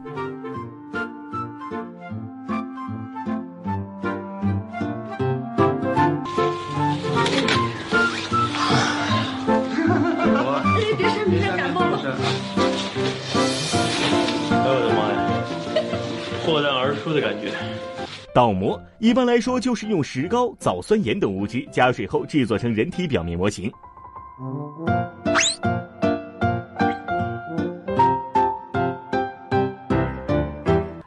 [18.35, 23.70] 倒模一般来说就是用石膏、藻酸盐等物质加水后制作成人体表面模型。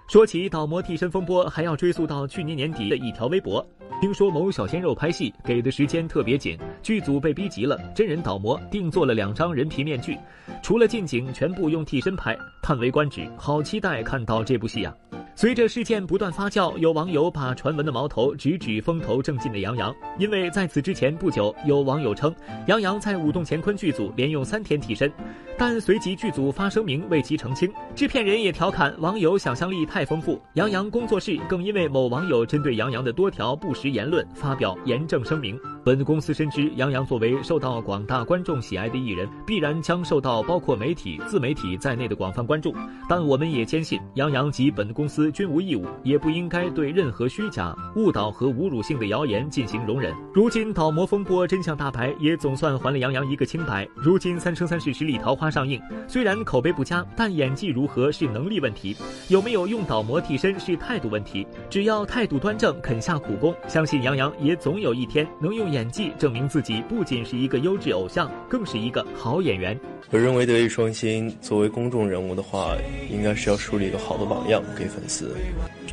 [0.08, 3.62] 说起倒模替身风波，还要追溯到去年年底的一条微博。
[4.00, 10.18] 听说某小鲜肉拍戏给的时间特别紧，剧组被逼急了，真人倒模定做了两张人皮面具，
[10.64, 13.30] 除了近景全部用替身拍，叹为观止。
[13.36, 14.96] 好期待看到这部戏呀！
[15.40, 22.34] 随着事件不断发酵，有网友把传闻的矛头直指风头正劲的杨洋，因为在此之前不久，有网友称
[22.66, 25.14] 杨洋在舞动乾坤剧组连用三天替身，
[25.56, 27.72] 但随即剧组发声明为其澄清。
[27.94, 35.56] 制片人也调侃网友想象力太丰富，杨洋工作室更因为某网友针对杨洋的多条不实言论发表严正声明。
[35.88, 42.76] 本公司深知杨洋作为受到广大观众喜爱的艺人，必然将受到包括媒体、自媒体在内的广泛关注，
[43.08, 45.32] 但我们也坚信杨洋及本公司。
[45.32, 50.14] 均无义务，也不应该对任何虚假、误导和侮辱性的谣言进行容忍。
[50.34, 53.88] 如今倒模风波真相大白，也总算还了杨洋一个清白。
[53.96, 58.94] 如今《三生三世十里桃花》上映，虽然口碑不佳，但演技如何是能力问题，
[59.30, 61.48] 有没有用倒模替身是态度问题。
[61.70, 65.77] 只要态度端正，肯下苦功，相信杨洋也总有一天能用演。
[65.78, 69.80] 演技，证明自己不仅是一个优质偶像，更是一个好演员。
[70.10, 72.76] 我认为德艺双馨作为公众人物的话，
[73.12, 75.36] 应该是要树立一个好的榜样给粉丝。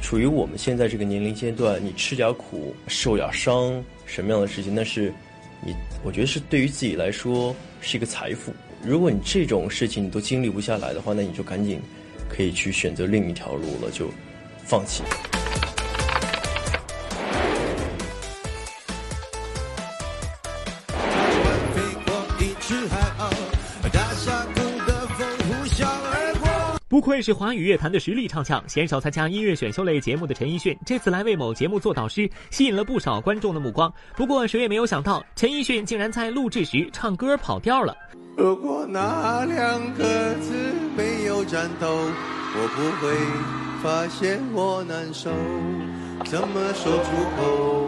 [0.01, 5.13] 处于我们现在这个年龄阶段，你吃点苦，受点伤，什么样的事情，那是
[5.61, 8.55] 你，我觉得是对于自己来说是一个财富。
[8.83, 11.79] 如果你这种事情你都经历不下来的话，那你就赶紧
[12.27, 14.09] 可以去选择另一条路了，就
[14.65, 15.03] 放弃。
[27.05, 33.93] 愧是华语乐坛的实力唱将，鲜少参加音乐选秀类节目的陈奕迅，这次来为某节目做导师，吸引了不少观众的目光。
[34.17, 37.95] 不过，谁也没有想到，陈奕迅竟然在录制时唱歌跑调了。
[38.39, 40.55] 如果那两个字
[40.97, 43.15] 没有颤抖，我不会
[43.83, 45.31] 发现我难受，
[46.25, 47.87] 怎么说出口？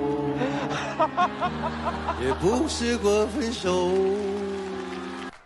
[2.23, 3.91] 也不试过分手。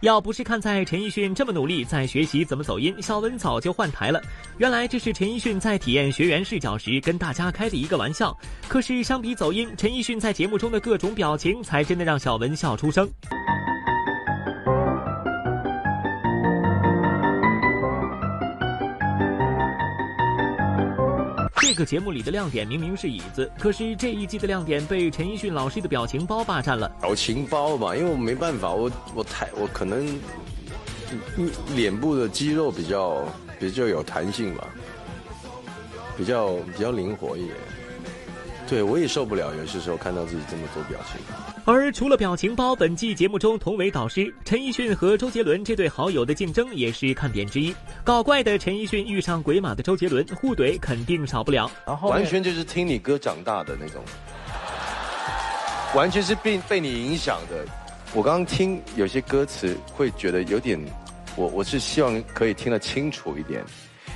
[0.01, 4.19] 要不是看在陈奕迅这么努力在学习怎么走音，小文早就换台了。
[4.57, 8.35] 原来这是陈奕迅在体验学员视角时跟大家开的一个玩笑。
[8.67, 13.07] 可是相比走音，陈奕迅在节目中的各种表情才真的让小文笑出声。
[21.71, 26.91] 这个节目里的亮点明明是椅子，可是这一季的亮点被陈奕迅老师的表情包霸占了。
[27.01, 30.19] 表情包吧，因为我没办法，我我太我可能
[31.77, 33.25] 脸部的肌肉比较
[33.61, 34.67] 比较有弹性吧，
[36.19, 37.55] 比较比较灵活一点。
[38.71, 41.21] 对我也受不了，有些时候看到自己这么多表情。
[41.65, 47.75] 而除了表情包，本季节目中同为导师陈奕迅和周杰伦这对好友的竞争也是看点之一。
[48.05, 51.69] 搞怪的陈奕迅遇上鬼马的周杰伦，互怼肯定少不了。
[51.85, 54.05] 然后完全就是听你歌长大的那种，
[55.97, 57.67] 完全是被被你影响的。
[58.15, 60.81] 我刚刚听有些歌词会觉得有点，
[61.35, 63.65] 我我是希望可以听得清楚一点，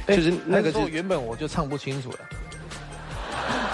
[0.07, 2.19] 就是那个是原本我就唱不清楚了。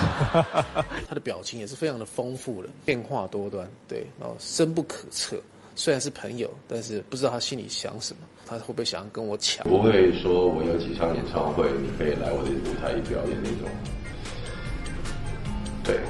[1.09, 5.37] 他的表情也是非常的丰富的，变化多端，对，然后深不可测。
[5.77, 9.67] 虽然是朋友，但是不知道他心里想什么，他会不会想要跟我抢？
[9.67, 13.69] 不会说我有几场演唱会，你可以来我的舞台表演那种。
[15.85, 16.01] 对。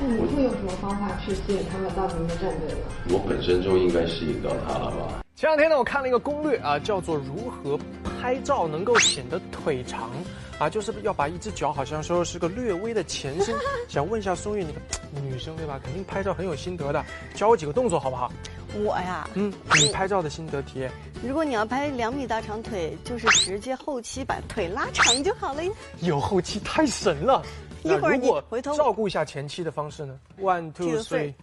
[0.00, 2.84] 那你会用什么方法去吸引他们到您的战队呢？
[3.10, 5.23] 我本身就应该吸引到他了吧？
[5.36, 10.10] 前两天呢，我看了一个攻略啊，叫做如何拍照能够显得腿长。
[10.56, 13.52] 啊，就是要把一只脚好像说是个略微的前伸，
[13.88, 14.80] 想问一下松韵，你个
[15.20, 15.80] 女生对吧？
[15.82, 18.32] 肯定拍照很有心得的，教我几个动作好不好？
[18.76, 20.88] 我呀，嗯，你拍照的心得体验。
[21.24, 25.62] 如果你要拍两米大长腿，就是直接后期把腿拉长就好了。
[26.02, 27.42] 有后期太神了。
[27.82, 31.34] 一会儿你回头照顾一下前期的方式呢？One two three，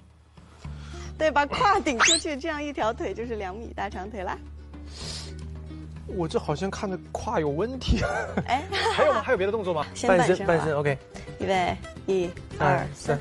[1.21, 4.35] 对，把胯顶出去，这样一条腿就是两米大长腿啦。
[6.07, 7.99] 我这好像看着胯有问题。
[8.47, 8.63] 哎，
[8.97, 9.21] 还有吗？
[9.21, 9.85] 还有别的动作吗？
[10.07, 10.97] 半身，半身，OK。
[11.39, 13.19] 预备，一、二、三。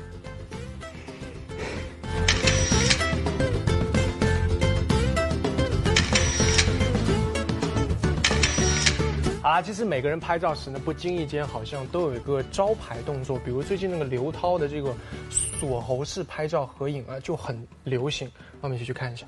[9.51, 14.95] 啊，其实每个人拍照时呢，不经意间好像都有一个招牌动作，比如最近那个刘涛的这个
[15.29, 18.31] 锁喉式拍照合影啊，就很流行。
[18.61, 19.25] 我们一起去看一下。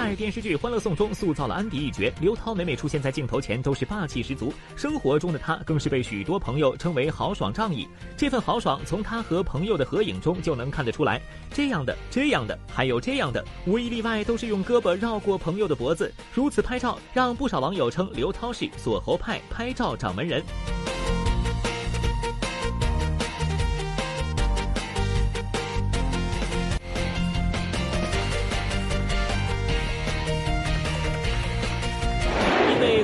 [0.00, 4.50] 在电视剧《欢乐颂》中塑造了安迪一角，刘涛每每出现在镜头前都是霸气十足。
[4.74, 7.86] 生活中的她更是被许多朋友称为豪爽仗义。
[8.16, 11.20] 这份豪爽从她和朋友的合影中就能看得出来。
[11.52, 16.10] 这样的、这样的，还有这样的，无一例外都是用胳膊绕过朋友的脖子。
[16.32, 20.42] 如此拍照，让不少网友称刘涛是锁喉派拍照掌门人。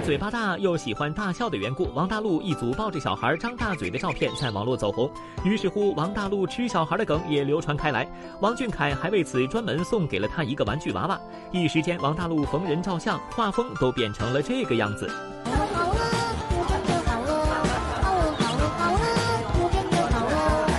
[0.07, 5.11] 嘴巴大又喜欢大笑的缘故，王大陆一组抱着小孩张大嘴的照片在网络走红。
[5.43, 8.09] 于是乎，王大陆吃小孩的梗也流传开来。
[8.41, 11.21] 王俊凯还为此专门送给了他一个玩具娃娃。
[11.51, 15.11] 一时间，王大陆逢人照相，画风都变成了这个样子。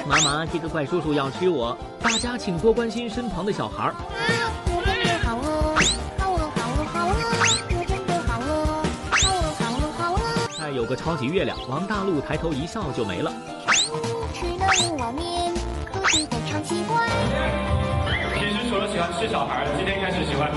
[0.07, 3.93] 妈妈，这个怪叔叔要吃我，大家请多关心身旁的小孩。
[10.78, 13.34] 有个超级月亮，王大陆抬头一笑就没了。
[14.32, 15.51] 吃了碗面，
[15.84, 17.03] 可是非常奇怪。
[18.38, 20.51] 其实除了喜欢吃小孩，今天开始喜欢。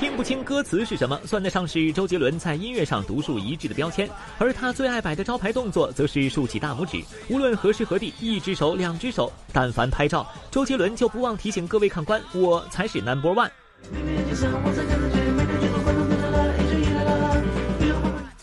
[0.00, 4.08] 听不清歌词是什么，算得上是周杰伦在音乐上独树一帜的标签。
[4.38, 7.04] 而他最爱摆的招牌动作，则是竖起大拇指。
[7.28, 13.50] 无论何时何地，一只手、两只手，但凡拍照，周杰伦就不忘提醒各位看官：我才是 Number One。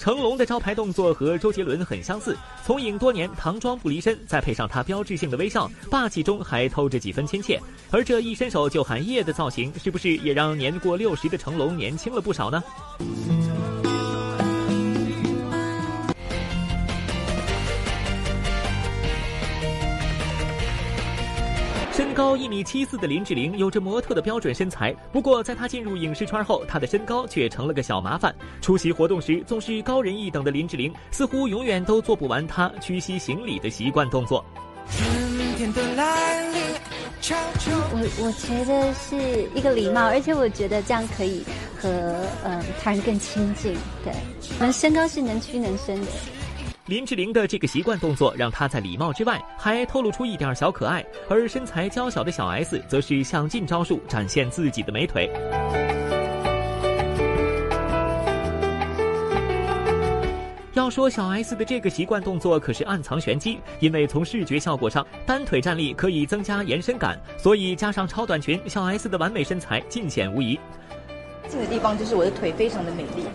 [0.08, 2.34] 成龙的招牌动作和周杰伦很相似，
[2.64, 7.60] 从影多年，唐装不离身，再配上他标志性的微笑，霸气中还透着几分亲切。
[7.92, 12.64] 而这一伸手就喊夜的造型，是不是也让年过六十的成龙年轻了不少呢？
[22.18, 28.36] 高一米七四的林志玲有着模特的标准身材，不过在她进入影视圈后，她的身高却成了个小麻烦。
[28.60, 34.44] 出席活动时，总是高人一等的林志玲似乎永远都做不完她屈膝行礼的习惯动作。
[37.92, 41.44] 我我觉得是一个礼貌，而且我觉得这样可以
[41.80, 41.88] 和
[42.44, 43.78] 嗯他人更亲近。
[44.04, 44.12] 对，
[44.60, 46.08] 我们身高是能屈能伸的。
[46.88, 55.30] 林志玲的这个习惯动作，让她在礼貌之外，还透露出一点小可爱；而身材娇小的小 S，则是想尽招数展现自己的美腿。
[60.76, 70.58] 要说小 S 的这个习惯动作，可是暗藏玄机，因为从视觉效果上，单腿站立可以增加延伸感，所以加上超短裙，小 S 的完美身材尽显无疑。
[71.50, 73.26] 近的地方就是我的腿非常的美丽，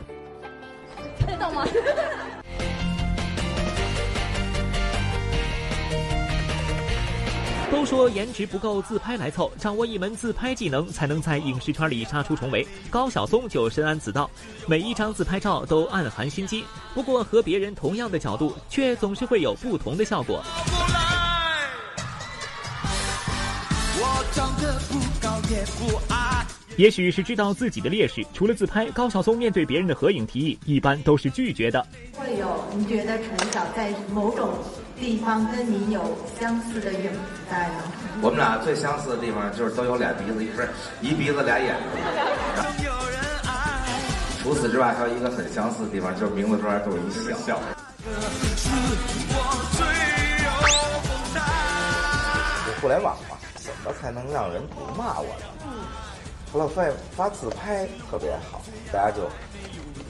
[1.19, 1.67] 看得到吗？
[7.73, 9.51] 都说颜值不够，自拍来凑。
[9.59, 12.69] 掌握一门自拍技能，才能在影视圈里杀出重围。
[12.91, 14.31] 高晓松就深谙此道，
[14.67, 16.67] 每一张自拍照都暗含心机。
[16.93, 20.45] 不过和别人同样的角度，却总是会有不同的效果。
[26.77, 31.87] 也许是知道自己的劣势，除了自拍，高晓松面对别人的合影提议，一般都是拒绝的。
[32.13, 34.51] 会有你觉得陈晓在某种
[35.03, 37.19] 地方跟你有相似的影子
[37.51, 37.83] 在呢？
[38.23, 40.69] 我们俩最相似的地方就是都有俩鼻子，不是
[41.01, 42.01] 一鼻子俩眼睛。
[44.41, 47.11] 除此之外，还有一个很相似的地方，就是名字中间都有一
[47.45, 47.59] 笑。
[52.81, 55.47] 互联网嘛，怎么才能让人不骂我呢？
[56.53, 56.85] 除了发
[57.17, 59.29] 发自拍特别好，大家就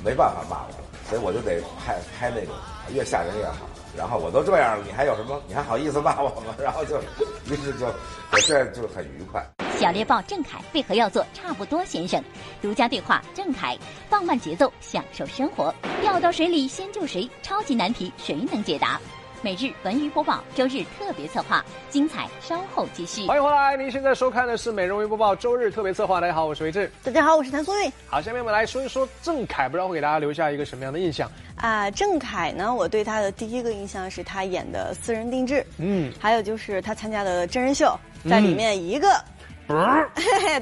[0.04, 0.74] 没办法骂我，
[1.08, 2.54] 所以我就得拍拍那种
[2.92, 3.71] 越吓人越好。
[3.96, 5.40] 然后我都这样了，你还有什么？
[5.46, 6.54] 你还好意思骂我吗？
[6.58, 6.98] 然后就，
[7.46, 7.86] 于是就，
[8.30, 9.46] 我现在就很愉快。
[9.78, 12.22] 小猎豹郑恺为何要做差不多先生？
[12.60, 13.76] 独家对话郑恺，
[14.08, 15.74] 放慢节奏，享受生活。
[16.00, 17.28] 掉到水里先救谁？
[17.42, 19.00] 超级难题谁能解答？
[19.44, 23.26] 每日文娱播报，周日特别策划，精彩稍后继续。
[23.26, 26.20] 欢迎回来，您现在收看的是每日文娱播报周日特别策划。
[26.20, 26.88] 大家好，我是维志。
[27.02, 27.92] 大家好，我是谭松韵。
[28.06, 31.90] 好，下面我们来说一说郑恺，不知道会给大家留下一个什么样的印象啊？
[31.90, 37.98] 郑恺呢，我对他的第一个印象是他演的《私人定制》，嗯，还有就是他参加的真人秀，
[38.30, 39.08] 在里面一个。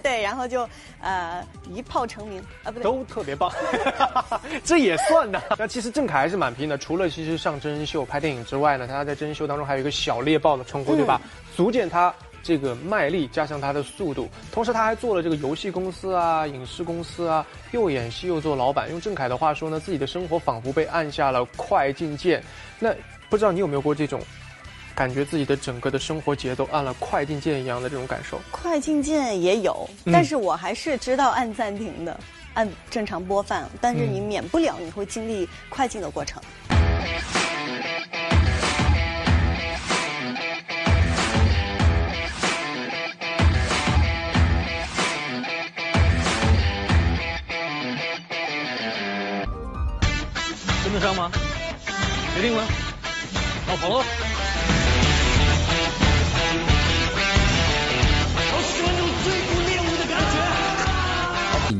[0.02, 0.68] 对，然后就
[1.00, 3.50] 呃一炮成名啊，不对，都特别棒，
[4.64, 5.42] 这也算的。
[5.58, 11.20] 那其实郑恺还是蛮拼的，除了其实上真人秀拍电影之外呢，他在真人秀当中还有一个小猎豹的称呼，对吧？
[11.56, 18.88] 足见他这个卖力加上他的速度，同时他还做了这个游戏公司啊、影视公司啊，又演戏又做老板。
[18.90, 22.42] 用郑恺的话说呢，自己的生活仿佛被按下了快进键。
[22.78, 22.94] 那
[23.28, 24.20] 不知道你有没有过这种？
[24.94, 32.18] 感觉自己的整个的生活节奏按了快进键一样的这种感受，快进键也有，但是我还是知道按暂停的，
[32.54, 36.42] 按正常播放，但是你免不了你会经历快进的过程。
[50.82, 51.30] 跟得上吗？
[52.34, 52.66] 决定吗？
[53.66, 54.02] 好，跑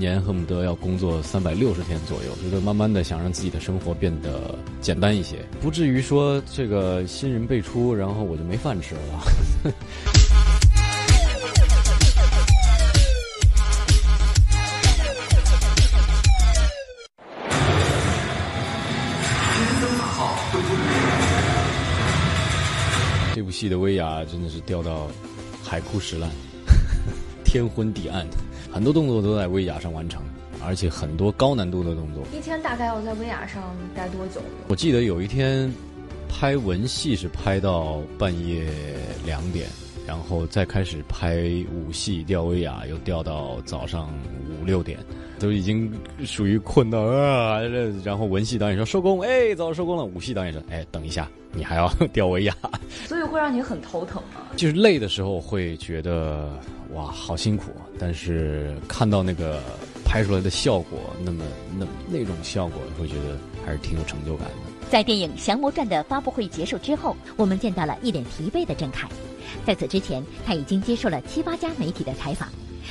[0.01, 9.01] 年恨不得要工作三百六十天左右，觉得慢慢的想让自己的生活变得简单一些，不至于说这个新人辈出，然后我就没饭吃了。
[23.35, 25.09] 这部戏的威亚真的是掉到
[25.63, 26.31] 海枯石烂，
[27.45, 28.27] 天昏地暗。
[28.73, 30.23] 很多动作都在威亚上完成，
[30.65, 32.23] 而且很多高难度的动作。
[32.33, 34.41] 一天大概要在威亚上待多久？
[34.69, 35.73] 我记得有一天
[36.29, 38.69] 拍文戏是拍到半夜
[39.27, 39.69] 两点，
[40.07, 41.37] 然后再开始拍
[41.73, 44.09] 武戏吊威亚，又吊到早上
[44.61, 44.99] 五六点。
[45.41, 45.91] 都已经
[46.25, 47.61] 属于困到啊，
[48.05, 50.05] 然后文戏导演说收工，哎，早收工了。
[50.05, 52.55] 武戏导演说，哎，等一下，你还要 吊威亚，
[53.07, 54.43] 所以会让你很头疼吗？
[54.55, 56.51] 就是累的时候会觉得
[56.95, 59.59] 哇，好辛苦，但是看到那个
[60.05, 61.43] 拍出来的效果，那么
[61.77, 64.55] 那那种效果，会觉得还是挺有成就感的。
[64.91, 69.09] 在电影《降魔传》的发布会结束之后，我们见到了一脸疲惫的郑恺。
[69.65, 72.49] 在此之前，他已经接受了七八家媒体的采访。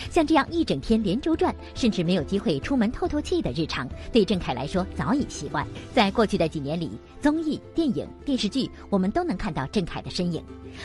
[0.09, 5.65] 像这样一整天连轴转，甚至没有机会出门透透气的日常，对郑恺来说早已习惯。
[5.93, 6.91] 在过去的几年里，
[7.21, 10.43] 综艺、电影、电视剧，我们都能看到郑恺的身影。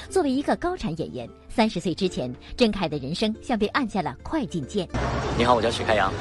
[0.09, 4.89] 作为一个高产演员，三十岁之前，郑恺的人生像被按下了快进键。
[5.39, 6.13] 你好，我叫许开阳。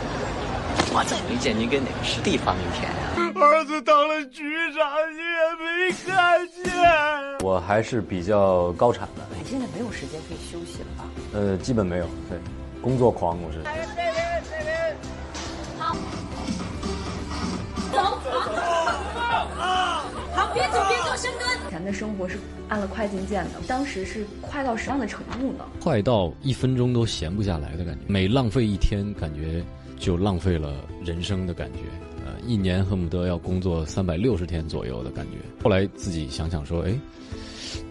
[0.95, 2.89] 我怎么没见您跟哪个师弟发名片呀？
[3.35, 7.43] 儿子当了局长，你也没看见。
[7.43, 9.25] 我还是比较高产的。
[9.35, 11.05] 你现在没有时间可以休息了吧？
[11.33, 12.37] 呃，基本没有，对。
[12.83, 13.63] 工作狂，我是。
[15.79, 15.95] 好，
[17.93, 17.97] 走，
[19.55, 21.49] 好，好，别走，别走，深蹲。
[21.65, 25.63] 以前的生活是按了快进键的，当时是快到什么样的程度呢？
[25.79, 29.63] 快到一分钟都闲不下来的感觉，每浪费一天，感觉
[29.97, 30.73] 就浪费了
[31.05, 31.79] 人生的感觉。
[32.25, 35.37] 呃，一年恨不得要工作三百六十天左右的感觉。
[35.63, 36.93] 后来自己想想说，哎，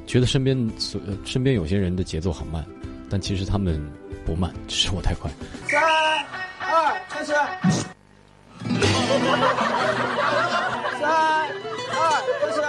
[0.07, 2.63] 觉得身边所身边有些人的节奏好慢，
[3.13, 3.79] 但其实他们。
[4.25, 5.29] 不慢，只是我太快。
[5.67, 5.83] 三
[6.61, 7.33] 二开始。
[7.33, 7.45] 三
[11.91, 12.63] 二开始。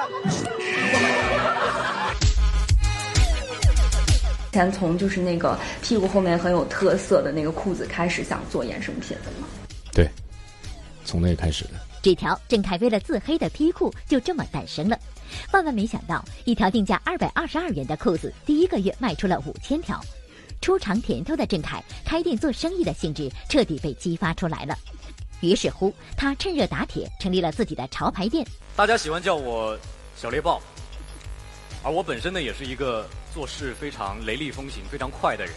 [4.52, 9.48] 先从就是那个屁股后面很有特色的那个裤子开始，想做衍生品的吗？
[9.92, 10.10] 对，
[11.06, 11.74] 从那开始的。
[12.02, 14.98] 这条郑恺为了自黑的皮裤就这么诞生了。
[15.52, 20.04] 万万没想到，一条定价二百二十二元的裤子，第一个月卖出了五千条。
[20.64, 24.74] 初尝甜头的郑恺，开店做生意的兴致彻底被激发出来了。
[25.42, 28.48] 于是乎，他趁热打铁，成立了自己的潮牌店。
[28.74, 29.78] 大家喜欢叫我
[30.16, 30.62] 小猎豹，
[31.84, 35.54] 而我本身呢，也是一个做事非常雷厉风行、非常快的人。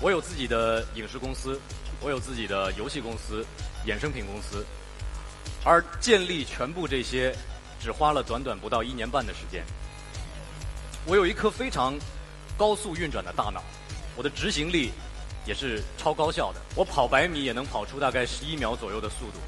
[0.00, 1.60] 我有自己的影视公司，
[2.00, 3.44] 我有自己的游戏公司、
[3.88, 4.64] 衍生品公司，
[5.64, 7.34] 而建立全部这些，
[7.80, 9.64] 只花了短短不到一年半的时间。
[11.06, 11.98] 我有一颗非常
[12.56, 13.64] 高速运转的大脑。
[14.16, 14.90] 我的执行力
[15.46, 19.38] 也是超高效的，我跑百米也能跑出大概十一秒左右的速度，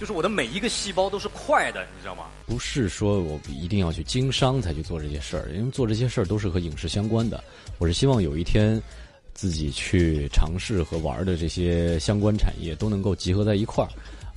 [0.00, 2.26] 就是我的每一个细胞都是快的，你知道吗？
[2.46, 7.42] 不是说我一定要去经商才去做这些事儿，因为做这些事儿都是和影视相关的。
[7.78, 8.80] 我是希望有一天
[9.34, 13.90] 自己去尝试和玩的这些相关产业都能够集合在一块儿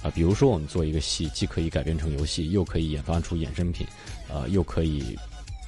[0.03, 3.85] 啊，比如说我们做一个戏，既可以改编成游戏，又可以研发出衍生品，
[4.27, 5.17] 呃，又可以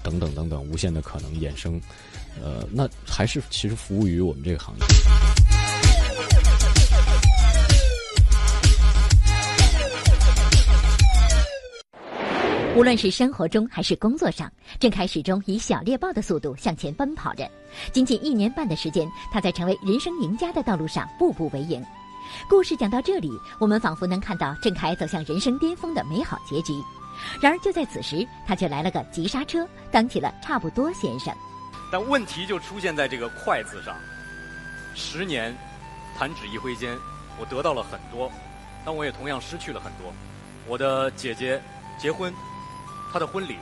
[0.03, 1.79] 等等等等无限的可能衍生。
[2.41, 4.85] 呃，那还是其实服务于我们这个行业。
[12.75, 17.47] 无论是生活中还是工作上，郑恺始终以小猎豹的速度向前奔跑着。
[17.91, 21.85] 仅仅一年半的时间，他在成为人生赢家的道路上步步为营。
[22.49, 23.29] 故事讲到这里，
[23.59, 26.73] 我们仿佛能看到郑恺走向人生巅峰的美好结局。
[27.39, 31.31] 然而就在此时，他却来了个急刹车，当起了差不多先生。
[31.93, 33.95] 但问题就出现在这个“快”字上。
[34.95, 35.55] 十年，
[36.17, 36.97] 弹指一挥间，
[37.37, 38.31] 我得到了很多，
[38.83, 40.11] 但我也同样失去了很多。
[40.65, 41.61] 我的姐姐
[41.99, 42.33] 结婚，
[43.11, 43.59] 她的婚礼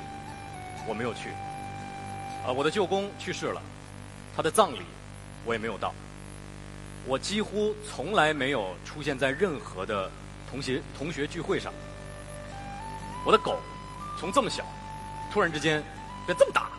[0.87, 1.27] 我没有去。
[2.47, 3.61] 啊，我的舅公去世了，
[4.33, 4.81] 他的葬礼
[5.43, 5.93] 我也没有到。
[7.05, 10.09] 我几乎从来没有出现在任何的
[10.49, 11.73] 同学同学聚会上。
[13.25, 13.59] 我的狗
[14.17, 14.63] 从这么小，
[15.33, 15.83] 突然之间
[16.25, 16.69] 变这么大。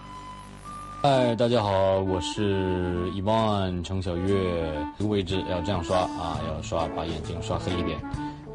[1.03, 4.73] 嗨，大家好，我是伊万程小月。
[4.97, 7.99] 这个位置要这样刷啊，要刷把眼睛刷黑一点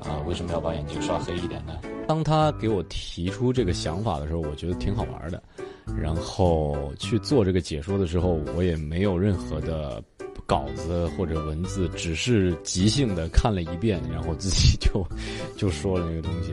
[0.02, 0.24] 啊。
[0.26, 1.74] 为什么要把眼睛刷黑一点呢？
[2.08, 5.44] 当他给我提出这个想法的时候，我觉得挺好玩的。
[6.02, 10.02] 然后去做这个解说的时候，我也没有任何的。
[10.46, 15.06] 稿子或者文字，只是即兴的看了一遍，然后自己就
[15.56, 16.52] 就说了那个东西，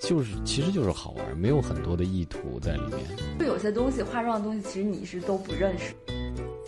[0.00, 3.00] 就是其实就是好玩，没有很多的意图在里面。
[3.38, 5.94] 就有些东西，化妆的东西，其实你是都不认识。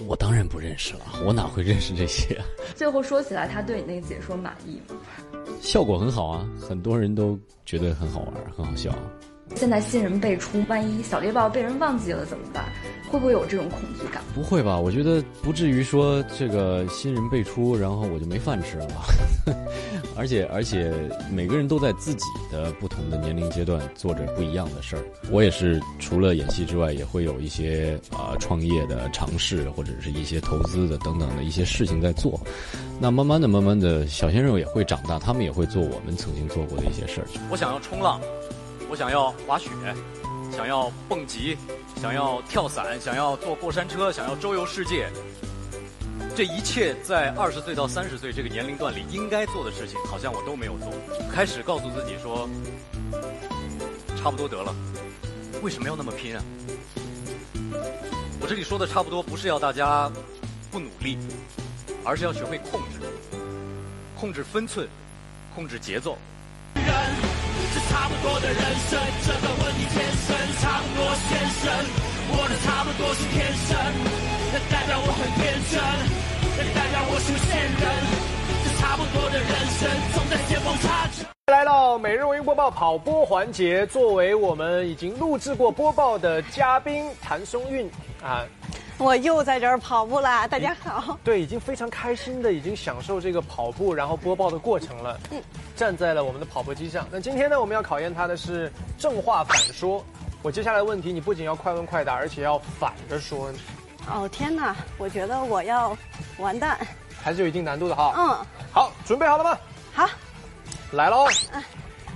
[0.07, 2.41] 我当然不认识了，我哪会认识这些？
[2.75, 4.97] 最后说起来，他对你那个解说满意吗？
[5.61, 8.95] 效果很好啊，很多人都觉得很好玩，很好笑。
[9.57, 12.64] 现在新人辈出，万一小猎豹被人忘记了怎么办？
[13.11, 14.22] 会不会有这种恐惧感？
[14.34, 19.05] 不会吧，我觉得不至于说这个新人辈出，然后我就没饭吃了吧。
[20.16, 20.92] 而且而且
[21.32, 25.03] 每个人都在自己的不同的年龄阶段做着不一样的事儿。
[25.30, 32.38] 我也是除了演戏之外，也会有一些啊、创业的尝试，或者是一些投资的等等的一些事情在做。
[33.01, 37.26] 那慢慢的、慢慢的，小鲜肉也会长大，他们也会做我们曾经做过的一些事儿。
[37.51, 38.20] 我想要冲浪，
[38.91, 39.70] 我想要滑雪，
[40.51, 41.57] 想要蹦极，
[41.95, 45.09] 想要跳伞，想要坐过山车，想要周游世界。
[46.34, 50.93] 这一切在二十岁到三十岁这个年龄段里应该做的事情，好像我都没有做。
[51.32, 52.49] 开始告诉自己说，
[54.20, 54.74] 差不多得了，
[55.62, 56.43] 为什么要那么拼啊？
[58.41, 60.11] 我这里说的差不多，不是要大家
[60.68, 61.16] 不努力，
[62.05, 62.99] 而是要学会控制，
[64.18, 64.88] 控制分寸，
[65.55, 66.18] 控制节奏。
[67.73, 68.61] 这差不多的人
[68.91, 71.71] 生，这个问题天生差不多先生，
[72.35, 73.79] 我的差不多是天生，
[74.53, 75.79] 那代表我很天真，
[76.59, 78.31] 那代表我是个仙人。
[78.62, 79.49] 这差不多的人
[79.79, 81.27] 生，总在见缝插针。
[81.47, 87.91] 来到每日文娱播报跑播环节，作为我们已经录制过播报的嘉宾谭松韵
[88.23, 88.45] 啊，
[89.03, 91.18] 我又在这儿跑步啦，大家好。
[91.24, 95.18] 对，已经非常开心的，已经享受这个跑步然后播报的过程了。
[95.30, 95.42] 嗯，
[95.74, 97.09] 站在了我们的跑步机上。
[97.11, 100.05] 那今天呢，我们要考验他的是正话反说。
[100.42, 103.51] 我接下来的问题，你不仅要快问快答，而且要反着说，
[104.07, 105.96] 哦天哪，我觉得我要
[106.36, 106.78] 完蛋。
[107.22, 108.12] 还是有一定难度的哈。
[108.18, 109.59] 嗯，好，准备好了吗？
[109.94, 110.07] 好，
[110.92, 111.26] 来喽。
[111.55, 111.64] 嗯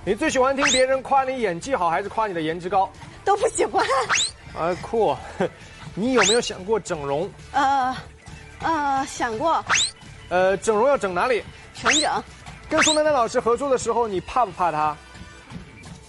[0.06, 2.86] 你最喜欢听别人夸你演技好，还是夸你的颜值高？
[3.24, 3.82] 都不喜欢。
[4.54, 5.16] 啊，酷！
[5.94, 7.30] 你有没有想过整容？
[7.52, 7.96] 呃，
[8.60, 9.64] 呃，想过
[10.28, 11.42] 呃，整容要整哪里？
[11.74, 12.22] 全整，
[12.68, 14.96] 跟宋丹丹老师合作的时候，你怕不怕她？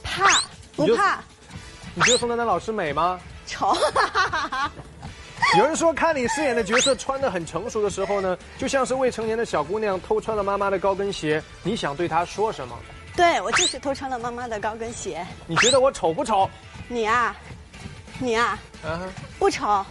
[0.04, 0.42] 怕
[0.76, 1.20] 不怕？
[1.94, 3.20] 你觉得宋丹丹老师美吗？
[3.46, 3.76] 丑。
[5.58, 12.76] 有人说，看你饰演的角色穿得很成熟的时候呢，就像是未成年的小姑娘偷穿了妈妈的高跟鞋，你想对她说什么？
[13.16, 15.26] 对我就是偷穿了妈妈的高跟鞋。
[15.46, 16.50] 你觉得我丑不丑？
[16.90, 17.36] 你啊，
[18.20, 19.02] 你啊，啊，
[19.38, 19.86] 不丑。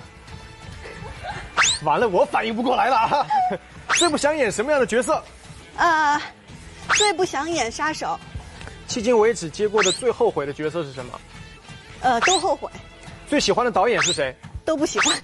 [1.82, 3.26] 完了，我反应不过来了啊！
[3.96, 5.22] 最不想演什么样的角色？
[5.76, 6.20] 呃，
[6.94, 8.18] 最不想演杀手，
[8.88, 11.20] 迄今为止接过的最后悔的角色是什么？
[12.00, 12.70] 呃，都后悔，
[13.28, 14.34] 最喜欢的导演是谁？
[14.64, 15.14] 都不喜欢，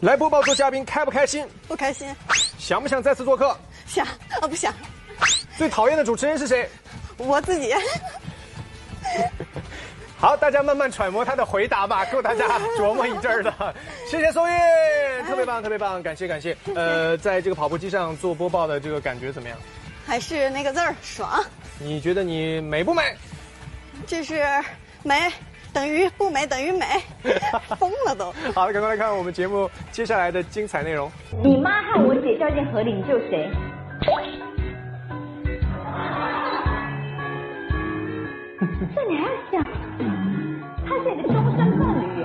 [0.00, 1.46] 来播报做嘉宾开不开心？
[1.68, 2.14] 不开心，
[2.58, 3.56] 想不想再次做客？
[3.86, 4.72] 想啊不想，
[5.58, 6.68] 最讨厌的主持人是谁？
[7.18, 7.74] 我自己。
[10.24, 13.52] 好，大家慢慢揣摩他的回答吧， 够大家琢磨一阵儿的。
[14.08, 14.56] 谢谢松韵，
[15.28, 16.56] 特别棒，特别棒，感谢感谢。
[16.74, 19.58] 呃，在这个跑步机上做播报的这个感觉怎么样？
[20.06, 21.44] 还是那个字儿爽，
[21.78, 23.02] 你觉得你美不美？
[24.06, 24.42] 这是
[25.02, 25.30] 美
[25.74, 26.86] 等于不美等于美，
[27.78, 28.32] 疯了都。
[28.54, 31.12] 好了，赶快来看我们节目接下来的精彩内容。
[31.42, 33.50] 你妈和我姐掉进河里，你救谁？
[38.94, 40.13] 这你还要想？
[40.86, 42.24] 他是一个终身伴侣！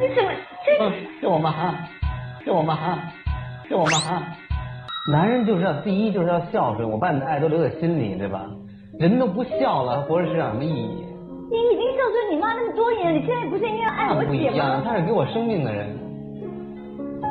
[0.00, 0.30] 你怎么
[0.64, 0.68] 这？
[0.80, 1.74] 嗯，是我妈啊，
[2.44, 2.98] 是我妈啊，
[3.68, 4.22] 是我妈啊。
[5.12, 8.46] 男人就是要第一就是要孝顺，我把你的爱都留在心里，对吧？
[8.98, 11.04] 人都不孝了，活着是有什么意义？
[11.50, 14.82] 你已经孝顺你妈那么多年，你现在不是应该爱我那不一姐样，吗？
[14.84, 16.05] 他是给我生命的人。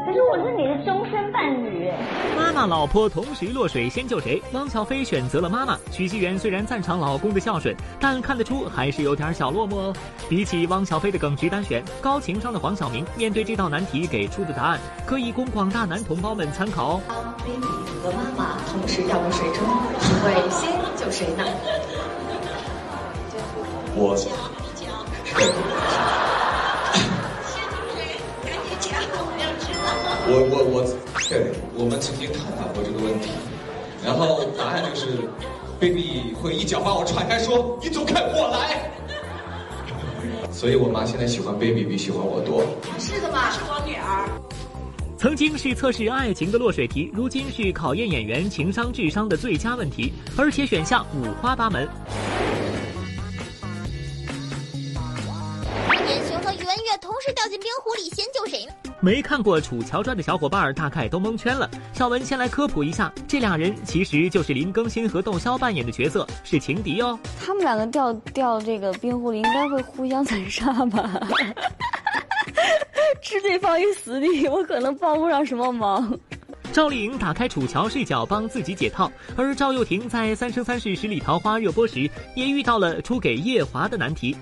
[0.03, 1.91] 可是我是你的终身伴侣。
[2.35, 4.41] 妈妈老婆同时落水，先救谁？
[4.53, 5.77] 汪小菲选择了妈妈。
[5.91, 9.93] 许熙媛虽然赞赏老公的孝顺，但看得出还是有点小落寞哦。
[10.27, 17.01] 比起汪小菲的耿直单选，高情商的黄晓明面对这道难题给出的答案，可以供广大男同胞们参考哦。
[17.45, 17.67] baby
[18.03, 21.43] 和妈妈同时掉入水中，你会先救谁呢？
[23.97, 24.15] 我
[30.27, 30.81] 我我我，
[31.29, 33.29] 对，我们曾经探讨过这个问题，
[34.03, 35.05] 然后答案就是
[35.79, 38.89] ，baby 会一脚把我踹开，说你走开，我来。
[40.51, 42.65] 所以我妈现在喜欢 baby 比喜欢我多。
[42.97, 44.27] 是的吧，是我女儿。
[45.15, 51.87] 曾经是测试爱情的落水题，如今是考验演员情商智商的最佳问题，而且选项五花八门。
[56.07, 58.73] 严雄和圆月同时掉进冰湖里，先救谁呢？
[59.05, 61.69] 没看过《楚乔传》的小伙伴儿大概都蒙圈了。
[61.93, 67.19] 小文先来科普一下，这俩人其实就是林更新和窦骁扮演的角色，是情敌哦。
[67.39, 71.21] 他们两个掉掉这个冰湖里，应该会互相残杀吧？
[73.21, 76.17] 置对方于死地，我可能帮不上什么忙。
[76.73, 84.35] 赵丽颖打开楚乔视角帮自己解套，而赵又廷在《三生三世十里桃花》热播时，也遇到了出给夜华的难题。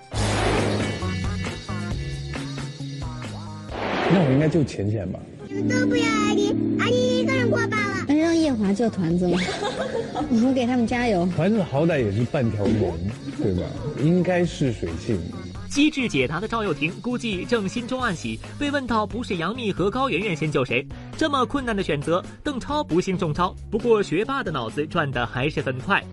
[4.14, 5.20] 那我应该救浅浅吧？
[5.68, 8.06] 都不要阿丽，阿丽一个人过罢了。
[8.08, 9.40] 那让夜华救团子吗？
[10.30, 11.28] 我们给他们加油。
[11.36, 12.96] 团子好歹也是半条龙，
[13.42, 13.64] 对吧？
[14.00, 15.20] 应该是水性。
[15.68, 20.88] 机智解答的赵又廷估计正心中暗喜，被问到不是杨幂和高圆圆先救谁，
[21.18, 23.56] 这么困难的选择，邓超不幸中招。
[23.72, 26.04] 不过学霸的脑子转的还是很快。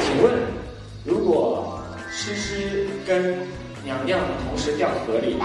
[0.00, 0.32] 请问，
[1.04, 1.80] 如果
[2.10, 3.36] 诗诗跟
[3.84, 5.36] 娘娘同时掉河里，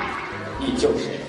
[0.60, 1.20] 你救谁？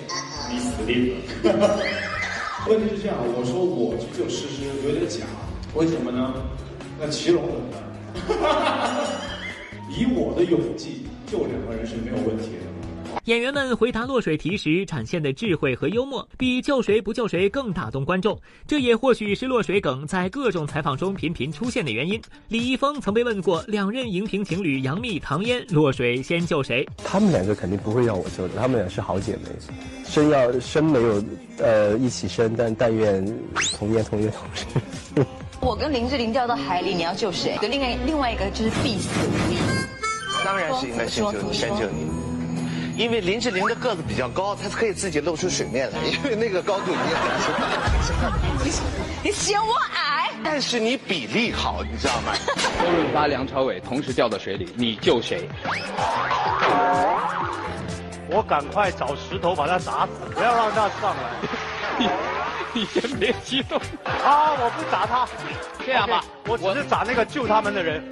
[0.50, 1.20] 你死定了。
[2.68, 5.24] 问题是这样，我说我去救诗诗有点假，
[5.74, 6.34] 为什么呢？
[7.00, 7.82] 那祁隆怎么办？
[9.88, 12.67] 以我的勇气救两个人是没有问题的。
[13.24, 18.38] 演员们回答落水题时展现的智慧和幽默，比救谁不救谁更打动观众。
[18.66, 22.20] 这也或许是落水梗在各种采访中频频出现的原因。
[22.48, 26.88] 李易峰曾被问过，两任荧屏情侣杨幂、唐嫣落水先救谁？
[27.04, 29.50] 他们两个肯定不会让我救的，他们俩是好姐妹，
[30.04, 31.22] 生要生没有
[31.58, 33.24] 呃一起生，但但愿
[33.76, 35.26] 同年同月同日。
[35.60, 37.58] 我跟林志玲掉到海里，你要救谁？
[37.60, 39.58] 另外另外一个就是必死无疑。
[40.44, 42.07] 当然是应该先救你，先救你。
[42.98, 48.32] 因为林志玲的个子比较高，她可以自己露出水面来， 因为那个高度已经很
[48.66, 48.72] 你
[49.22, 50.30] 你嫌我矮？
[50.42, 52.32] 但是你比例好，你知道吗？
[52.82, 55.48] 周润发、梁朝伟同时掉到水里，你救谁？
[58.30, 61.30] 我赶快找石头把他砸死，不要让他上来。
[62.00, 62.08] 你
[62.80, 64.52] 你先别激动啊！
[64.58, 65.26] 我不砸他，
[65.86, 68.02] 这样吧，我只是砸那个救他们的人。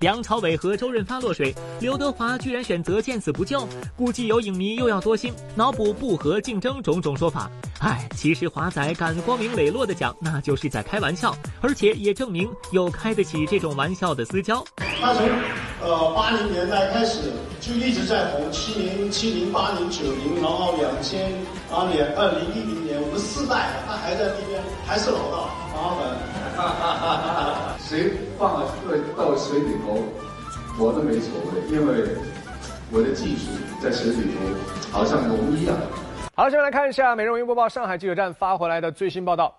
[0.00, 7.50] 梁朝伟和周润发落水，刘德华居然选择见死不救，估计有影迷又要多心，脑补不和竞争种种说法。
[7.78, 14.64] 唉，其实华仔敢光明磊落的讲，那就是在开玩笑，而且也证明有开得起这种玩笑的私交。
[15.00, 15.28] 他从
[15.82, 21.30] 呃八零年代开始就一直在红，七零、七零、八零、九零，然后两千
[21.70, 25.36] 啊年、二零一零年，我们四代他还在那边，还是老大，
[25.76, 27.78] 麻烦。
[27.78, 30.02] 谁放了个到水里头，
[30.78, 32.16] 我都没所谓，因为
[32.90, 33.50] 我的技术
[33.82, 34.40] 在水里头
[34.90, 35.76] 好像龙一样。
[36.34, 39.54] 好，下面来看一下《美容云播报》上海记者站发回来的最新报道。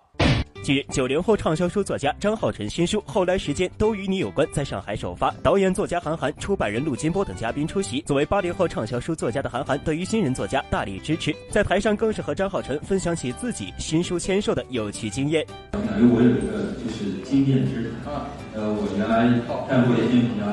[0.68, 8.02] 近日，九零后畅销书作家张浩晨新书《后来时间都与你有关》在上海首发，导演、作家韩寒、出版人陆金波等嘉宾出席。
[8.02, 15.42] 作为八零后畅销书作家的韩寒，对于新人作家大力支持，在台上更是和张浩晨分享起自己新书签售的有趣经验。
[15.72, 18.12] 因为我有一个就是经验之谈，
[18.52, 20.44] 呃，我原来干过一件比较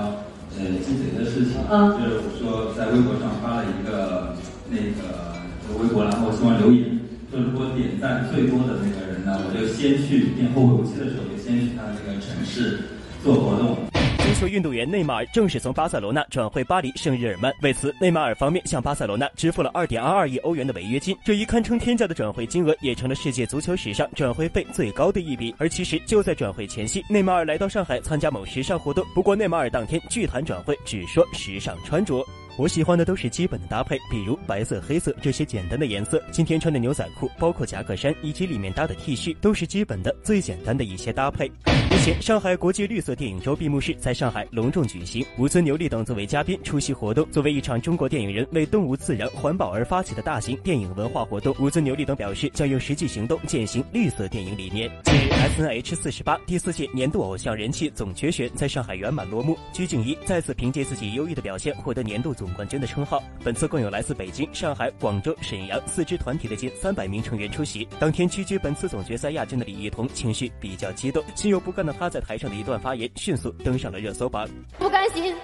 [0.58, 4.34] 呃鸡贼的事情，就是我说在微博上发了一个
[4.70, 5.36] 那个
[5.78, 7.02] 微博，然后希望留言。
[7.36, 12.80] 就如果点赞最多的那个人呢，我就先去练后会武器的时候，就先去他那个城市
[13.22, 13.78] 做活动。
[14.20, 25.54] 足球运动员内马尔正式从巴塞罗那转会巴黎圣日耳曼，为此内马尔方面向巴塞罗那支付了二点二二亿欧元的违约金，这一堪称天价的转会金额也成了世界足球史上转会费最高的一笔。
[25.58, 32.26] 而其实就在转会前夕，内马尔来到上海参加某时尚活动，不过内马尔当天拒谈转会，只说时尚穿着。
[32.58, 36.24] 我喜欢的都是基本的搭配，比如白色、黑色这些简单的颜色。
[36.32, 41.52] 今天穿的牛仔裤，包括夹克衫以及里面搭的 T 恤，都是基本的、最简单的一些搭配。
[41.92, 47.30] 日前，上海国际绿色电影周闭幕式在上海隆重举行，吴尊、牛莉等作为嘉宾出席活动。
[47.30, 54.90] 作为一场中国电影人为动物、自然、环保而发起的大型电影文化活动，吴尊、牛莉等表示将用实际行动践行绿色电影理念。
[55.04, 63.24] 近日，S N H 四十八第四届年度偶像人气总决选在上海圆满落幕，鞠婧祎再次凭借自己优异的表现获得年度总冠军的称号。
[63.44, 67.88] 本次共有来自北京、上海、广州、沈阳四支团体的近三百名成员出席。
[68.00, 74.48] 当天屈居本次总决赛亚军的李一桐情绪比较激动，心有不甘的她在台上的一段发言迅速登上了热搜榜。
[74.78, 75.36] 不甘心，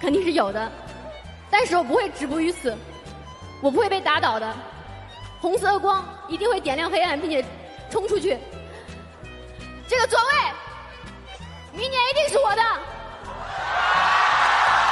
[0.00, 0.72] 肯定是有的，
[1.50, 2.74] 但是我不会止步于此，
[3.60, 4.56] 我不会被打倒的。
[5.40, 7.44] 红色的光一定会点亮黑暗，并且
[7.90, 8.38] 冲出去。
[9.86, 12.62] 这个座位，明年一定是我的。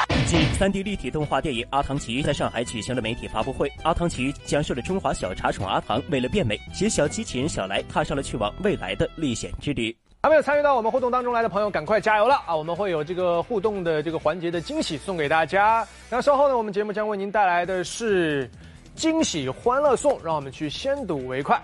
[0.08, 3.70] 近日，3D 立体动画电影《阿唐奇遇》在上海举行了媒体发布会。
[3.82, 9.94] 阿唐奇遇讲述了中华小茶宠阿唐为了变美，携小机器人小来踏上了去往未来的历险之旅。
[10.22, 12.54] 还没有参与到我们互动当中来的朋友，赶快加油了啊！
[12.54, 15.86] 我们会有这个互动的这个环节的惊喜送给大家。
[16.10, 18.50] 那稍后呢，我们节目将为您带来的是
[18.94, 21.60] 惊喜欢乐颂，让我们去先睹为快。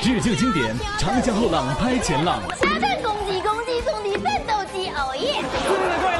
[0.00, 2.40] 致敬经典，长江后浪拍前浪。
[2.56, 6.13] 下蛋公鸡，公鸡送你奋斗机，哦耶！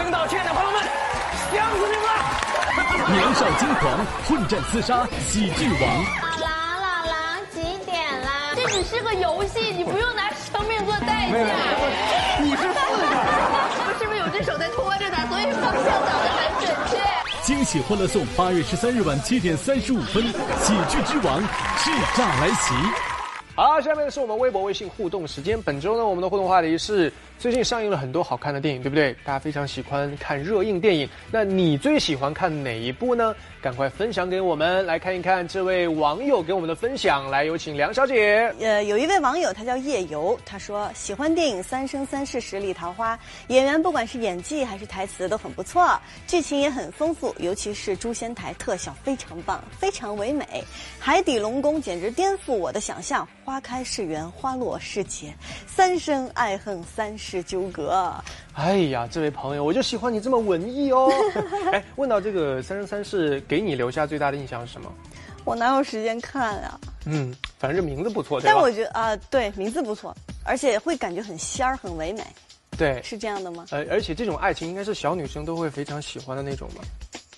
[3.13, 5.83] 年少轻狂，混战厮杀，喜剧王。
[6.23, 6.51] 老狼，
[6.81, 8.55] 老狼，几点啦？
[8.57, 11.37] 这只是个游戏，你不用拿生命做代价。
[12.41, 12.79] 你是四个，
[13.85, 16.99] 我是不是有只手在拖着它，所以方向找的很准确？
[17.43, 21.43] 惊喜欢乐颂八月十三日晚七点三十五分，喜剧之王
[21.79, 22.75] 叱咤来袭。
[23.55, 25.61] 好，下面是我们微博、微信互动时间。
[25.63, 27.13] 本周呢，我们的互动话题是
[27.45, 29.13] 最近上映了很多好看的电影，对不对？
[29.23, 33.37] 大家非常喜欢看热映电影，那你最喜欢看哪一部呢？
[33.61, 37.31] 赶快分享给我们，来看一看这位网友给我们的分享。
[37.31, 38.51] 来，有请梁小姐。
[38.61, 43.15] 呃，有一位网友，他叫夜游，他说喜欢电影《三生三世十里桃花》，
[43.49, 50.65] 演员不管是演技还是台词都很不错，剧情也很丰富，尤其是诛仙台特效非常棒，非常唯美。
[50.99, 55.35] 海底龙宫简直颠覆我的想象，花开是缘，花落是劫，
[55.67, 58.15] 三生爱恨三世纠葛。
[58.55, 61.11] 哎呀，这位朋友，我就喜欢你这么文艺哦。
[61.73, 64.93] 哎，问到这个《三生三世》，给你留下最大的印象是什么？
[65.45, 66.81] 我哪有时间看啊？
[67.07, 72.25] 嗯，反正这名字不错，对但我觉得啊，对，名字不错，而且会感觉很仙儿，很唯美。
[72.79, 73.67] 对，是这样的吗？
[73.71, 76.83] 呃，而且这种爱情应该是小女生都会非常喜欢的那种吧？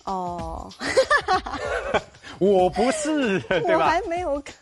[0.06, 0.70] 哦，
[2.38, 3.74] 我不是，对吧？
[3.74, 4.54] 我还没有看。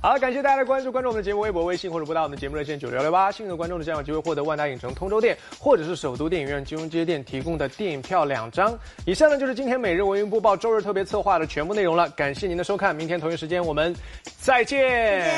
[0.00, 3.30] 好，感谢大家的关注，关注我们的节目微博、微信或者拨打我们的节目热线九六六八。
[3.30, 8.76] 幸运的观众呢将有机会获得万达影城通州店或者是首都电影院金融街店提供的电影票两张。
[9.04, 13.94] 以上呢就是今天每日文娱播报周日特别策划的全部内容了，感谢您的收看，明天同一时间我们
[14.40, 15.30] 再见。